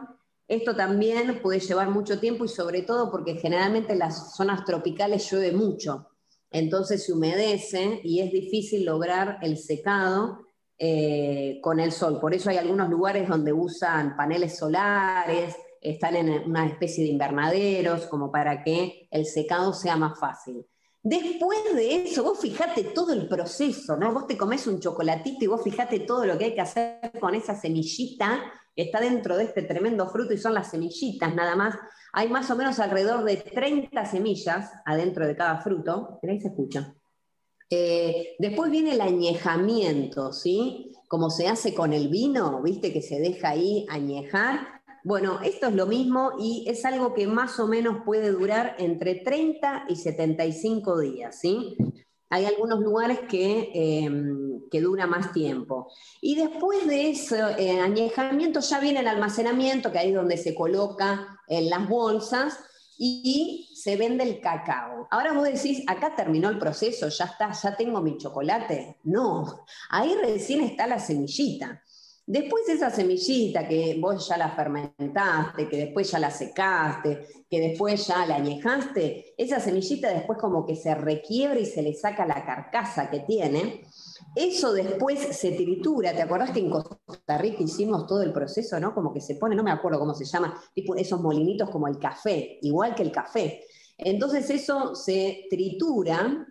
[0.51, 5.31] esto también puede llevar mucho tiempo y sobre todo porque generalmente en las zonas tropicales
[5.31, 6.09] llueve mucho,
[6.51, 10.41] entonces se humedece y es difícil lograr el secado
[10.77, 12.19] eh, con el sol.
[12.21, 18.07] Por eso hay algunos lugares donde usan paneles solares, están en una especie de invernaderos,
[18.07, 20.67] como para que el secado sea más fácil.
[21.01, 24.13] Después de eso, vos fijate todo el proceso, ¿no?
[24.13, 27.37] Vos te comes un chocolatito y vos fijate todo lo que hay que hacer con
[27.37, 28.43] esa semillita
[28.75, 31.77] que está dentro de este tremendo fruto y son las semillitas nada más.
[32.13, 36.19] Hay más o menos alrededor de 30 semillas adentro de cada fruto.
[36.23, 36.95] Ahí se escucha.
[37.69, 40.93] Eh, después viene el añejamiento, ¿sí?
[41.07, 42.93] Como se hace con el vino, ¿viste?
[42.93, 44.83] Que se deja ahí añejar.
[45.05, 49.15] Bueno, esto es lo mismo y es algo que más o menos puede durar entre
[49.15, 51.77] 30 y 75 días, ¿sí?
[52.31, 55.93] Hay algunos lugares que, em, que dura más tiempo.
[56.21, 60.55] Y después de ese eh, añejamiento ya viene el almacenamiento, que ahí es donde se
[60.55, 62.59] coloca en las bolsas
[62.97, 65.09] y se vende el cacao.
[65.11, 68.99] Ahora vos decís, acá terminó el proceso, ya está, ya tengo mi chocolate.
[69.05, 71.83] No, ahí recién está la semillita.
[72.31, 78.07] Después esa semillita que vos ya la fermentaste, que después ya la secaste, que después
[78.07, 82.47] ya la añejaste, esa semillita después como que se requiebra y se le saca la
[82.47, 83.83] carcasa que tiene.
[84.37, 86.13] Eso después se tritura.
[86.13, 88.95] ¿Te acordás que en Costa Rica hicimos todo el proceso, no?
[88.95, 91.99] Como que se pone, no me acuerdo cómo se llama, tipo esos molinitos como el
[91.99, 93.65] café, igual que el café.
[93.99, 96.47] Entonces eso se tritura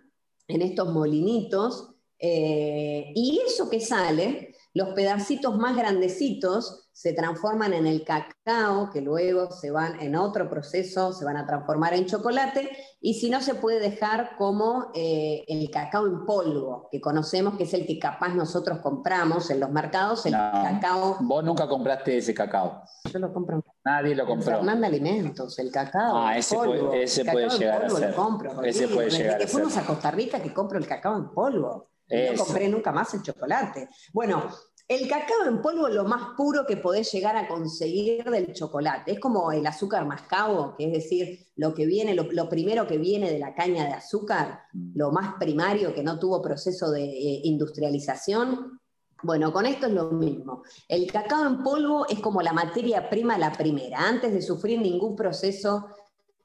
[0.46, 7.86] en estos molinitos eh, y eso que sale los pedacitos más grandecitos se transforman en
[7.86, 12.70] el cacao, que luego se van en otro proceso, se van a transformar en chocolate,
[13.00, 17.64] y si no se puede dejar como eh, el cacao en polvo, que conocemos que
[17.64, 21.16] es el que capaz nosotros compramos en los mercados, el cacao...
[21.20, 22.82] Vos nunca compraste ese cacao.
[23.10, 23.64] Yo lo compro.
[23.82, 24.56] Nadie lo compró.
[24.56, 26.18] Fernanda Alimentos, el cacao.
[26.18, 28.14] Ah, ese puede, ese puede llegar a ser.
[28.14, 31.88] compro, ese puede llegar que fuimos a Costa Rica que compro el cacao en polvo.
[32.10, 33.88] No compré nunca más el chocolate.
[34.12, 34.50] Bueno,
[34.90, 39.12] el cacao en polvo es lo más puro que podés llegar a conseguir del chocolate.
[39.12, 43.30] Es como el azúcar mascabo, que es decir, lo que viene, lo, primero que viene
[43.30, 48.80] de la caña de azúcar, lo más primario que no tuvo proceso de eh, industrialización.
[49.22, 50.64] Bueno, con esto es lo mismo.
[50.88, 55.14] El cacao en polvo es como la materia prima la primera, antes de sufrir ningún
[55.14, 55.86] proceso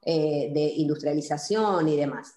[0.04, 2.36] eh, de industrialización y demás.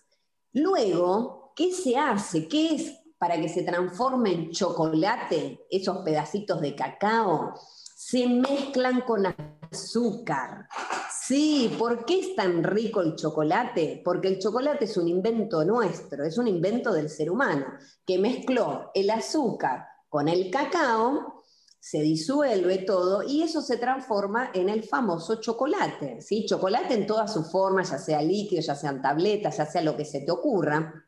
[0.55, 2.49] Luego, ¿qué se hace?
[2.49, 7.55] ¿Qué es para que se transforme en chocolate, esos pedacitos de cacao,
[7.97, 9.27] se mezclan con
[9.71, 10.69] azúcar.
[11.27, 14.01] Sí, ¿por qué es tan rico el chocolate?
[14.05, 17.67] Porque el chocolate es un invento nuestro, es un invento del ser humano,
[18.07, 21.43] que mezcló el azúcar con el cacao,
[21.81, 26.21] se disuelve todo y eso se transforma en el famoso chocolate.
[26.21, 26.47] ¿sí?
[26.47, 30.05] Chocolate en todas sus formas, ya sea líquido, ya sean tabletas, ya sea lo que
[30.05, 31.08] se te ocurra.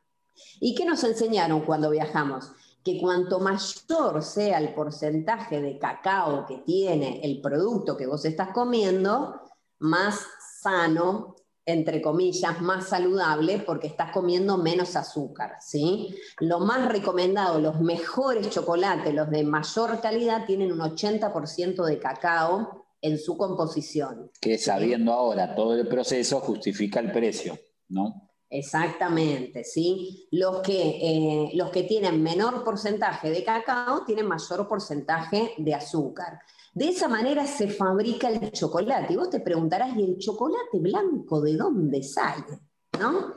[0.61, 2.53] ¿Y qué nos enseñaron cuando viajamos?
[2.84, 8.49] Que cuanto mayor sea el porcentaje de cacao que tiene el producto que vos estás
[8.53, 9.41] comiendo,
[9.78, 10.20] más
[10.61, 11.36] sano,
[11.66, 16.14] entre comillas, más saludable porque estás comiendo menos azúcar, ¿sí?
[16.41, 22.86] Lo más recomendado, los mejores chocolates, los de mayor calidad, tienen un 80% de cacao
[23.01, 24.30] en su composición.
[24.41, 28.30] Que sabiendo ahora todo el proceso justifica el precio, ¿no?
[28.53, 30.26] Exactamente, ¿sí?
[30.32, 36.40] Los que, eh, los que tienen menor porcentaje de cacao tienen mayor porcentaje de azúcar.
[36.74, 39.12] De esa manera se fabrica el chocolate.
[39.12, 42.61] Y vos te preguntarás, ¿y el chocolate blanco de dónde sale?
[42.98, 43.34] ¿No?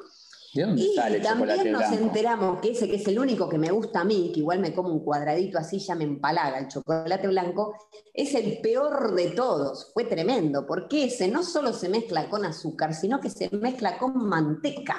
[0.54, 2.04] ¿De dónde y sale el también nos blanco?
[2.04, 4.74] enteramos que ese que es el único que me gusta a mí, que igual me
[4.74, 7.76] como un cuadradito así, ya me empalaga el chocolate blanco,
[8.14, 9.92] es el peor de todos.
[9.94, 14.28] Fue tremendo, porque ese no solo se mezcla con azúcar, sino que se mezcla con
[14.28, 14.98] manteca.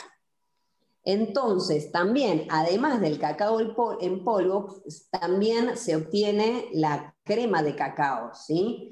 [1.05, 8.91] Entonces, también, además del cacao en polvo, también se obtiene la crema de cacao, ¿sí?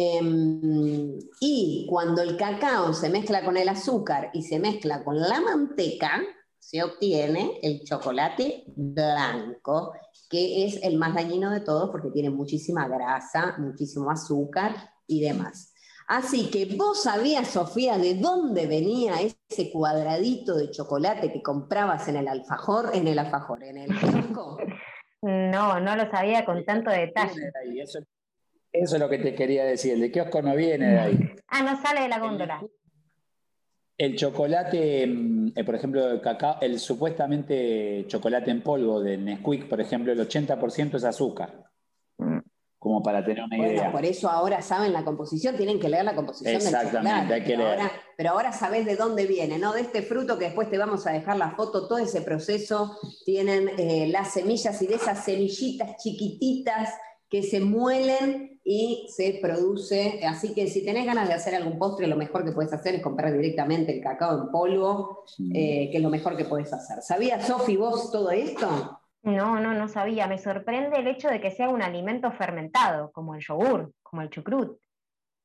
[0.00, 5.40] Em, y cuando el cacao se mezcla con el azúcar y se mezcla con la
[5.40, 6.22] manteca,
[6.56, 9.92] se obtiene el chocolate blanco,
[10.30, 14.76] que es el más dañino de todos porque tiene muchísima grasa, muchísimo azúcar
[15.08, 15.74] y demás.
[16.06, 22.18] Así que vos sabías, Sofía, de dónde venía ese cuadradito de chocolate que comprabas en
[22.18, 24.58] el alfajor, en el alfajor, en el kiosco.
[25.20, 27.50] No, no lo sabía con tanto detalle.
[27.82, 27.98] Eso,
[28.82, 29.94] eso es lo que te quería decir.
[29.94, 31.18] El de kiosco no viene de ahí.
[31.48, 32.62] Ah, no sale de la góndola.
[33.96, 39.68] El chocolate, mm, eh, por ejemplo, el cacao, el supuestamente chocolate en polvo de Nesquik,
[39.68, 41.64] por ejemplo, el 80% es azúcar.
[42.80, 43.90] Como para tener una Bueno, idea.
[43.90, 47.34] por eso ahora saben la composición, tienen que leer la composición del Exactamente, chocolate.
[47.34, 47.80] hay que pero leer.
[47.80, 49.72] Ahora, pero ahora sabés de dónde viene, ¿no?
[49.72, 53.68] De este fruto que después te vamos a dejar la foto, todo ese proceso, tienen
[53.78, 56.94] eh, las semillas y de esas semillitas chiquititas
[57.28, 60.20] que se muelen y se produce.
[60.26, 63.02] Así que si tenés ganas de hacer algún postre, lo mejor que puedes hacer es
[63.02, 67.00] comprar directamente el cacao en polvo, eh, que es lo mejor que puedes hacer.
[67.00, 69.00] ¿Sabías, Sofi, vos todo esto?
[69.22, 70.26] No, no, no sabía.
[70.26, 74.28] Me sorprende el hecho de que sea un alimento fermentado, como el yogur, como el
[74.28, 74.78] chucrut.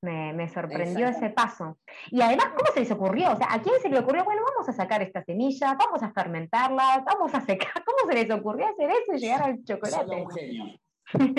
[0.01, 1.25] Me, me sorprendió Exacto.
[1.25, 1.77] ese paso.
[2.11, 3.31] Y además, ¿cómo se les ocurrió?
[3.31, 4.25] O sea, ¿a quién se le ocurrió?
[4.25, 7.69] Bueno, vamos a sacar esta semilla, vamos a fermentarla, vamos a secar.
[7.85, 10.21] ¿Cómo se les ocurrió hacer eso y llegar al Solo chocolate?
[10.23, 10.82] un genio.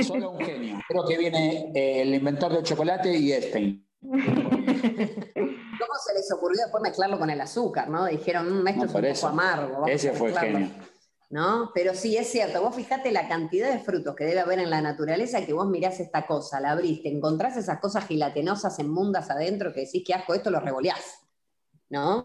[0.06, 0.78] Solo un genio.
[0.88, 3.86] Creo que viene eh, el inventor del chocolate y Einstein.
[4.02, 8.06] ¿Cómo se les ocurrió después mezclarlo con el azúcar, no?
[8.06, 9.20] Dijeron, "Mm, esto No, es un eso.
[9.28, 9.86] poco amargo.
[9.86, 10.58] Ese fue el mezclarlo".
[10.66, 10.84] genio.
[11.30, 11.70] ¿No?
[11.74, 12.60] Pero sí, es cierto.
[12.62, 15.98] Vos fijate la cantidad de frutos que debe haber en la naturaleza que vos mirás
[15.98, 20.34] esta cosa, la abriste, encontrás esas cosas gelatinosas en mundas adentro que decís que asco,
[20.34, 21.02] esto lo revoleás.
[21.88, 22.22] ¿No?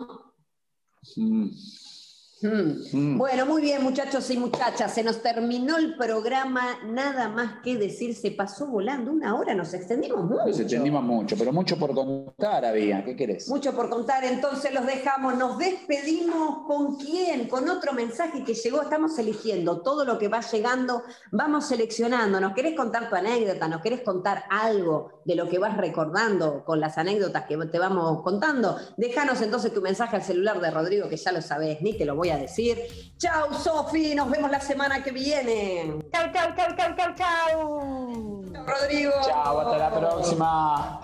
[2.41, 2.83] Mm, Hmm.
[2.93, 3.17] mm.
[3.17, 4.93] Bueno, muy bien, muchachos y muchachas.
[4.93, 6.77] Se nos terminó el programa.
[6.85, 10.45] Nada más que decir, se pasó volando una hora, nos extendimos mucho.
[10.45, 13.03] Nos extendimos mucho, pero mucho por contar había.
[13.03, 13.49] ¿Qué querés?
[13.49, 15.37] Mucho por contar, entonces los dejamos.
[15.37, 18.81] Nos despedimos con quién, con otro mensaje que llegó.
[18.81, 22.39] Estamos eligiendo todo lo que va llegando, vamos seleccionando.
[22.39, 23.67] ¿Nos querés contar tu anécdota?
[23.67, 28.23] ¿Nos querés contar algo de lo que vas recordando con las anécdotas que te vamos
[28.23, 28.77] contando?
[28.95, 32.15] Déjanos entonces tu mensaje al celular de Rodrigo, que ya lo sabés, ni te lo
[32.15, 32.77] voy a decir.
[33.17, 35.93] Chau, Sofi, nos vemos la semana que viene.
[36.11, 38.43] Chau, chau, chau, chau, chau, chau.
[38.53, 39.11] Chau, Rodrigo.
[39.25, 41.01] Chao, hasta la próxima.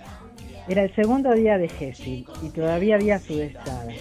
[0.68, 3.92] Era el segundo día de Jessil y todavía había sudestada.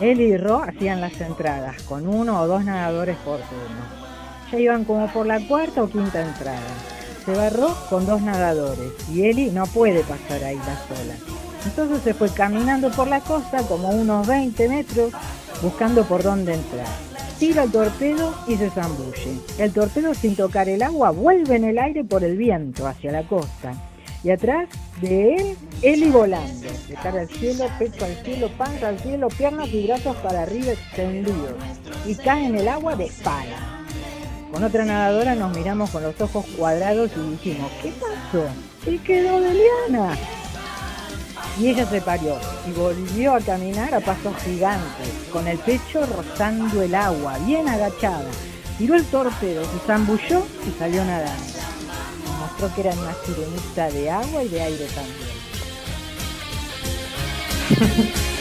[0.00, 4.06] Él y Ro hacían las entradas, con uno o dos nadadores por turno.
[4.52, 6.60] Ya iban como por la cuarta o quinta entrada.
[7.24, 11.14] Se Ro con dos nadadores y Eli no puede pasar ahí la sola.
[11.64, 15.12] Entonces se fue caminando por la costa como unos 20 metros
[15.62, 16.86] buscando por dónde entrar.
[17.38, 19.40] Tira el torpedo y se zambulle.
[19.58, 23.22] El torpedo sin tocar el agua vuelve en el aire por el viento hacia la
[23.24, 23.74] costa.
[24.24, 24.68] Y atrás
[25.00, 29.68] de él, Eli volando, de cara al cielo, pecho al cielo, panza al cielo, piernas
[29.68, 31.54] y brazos para arriba extendidos.
[32.06, 33.84] Y cae en el agua de espalda.
[34.50, 38.46] Con otra nadadora nos miramos con los ojos cuadrados y dijimos, ¿qué pasó?
[38.90, 40.16] Y quedó de liana.
[41.58, 42.36] Y ella se parió
[42.68, 48.30] y volvió a caminar a pasos gigantes, con el pecho rozando el agua, bien agachada.
[48.76, 51.42] Tiró el torpedo, se zambulló y salió nadando.
[52.26, 55.36] Nos mostró que era una sirenita de agua y de aire también.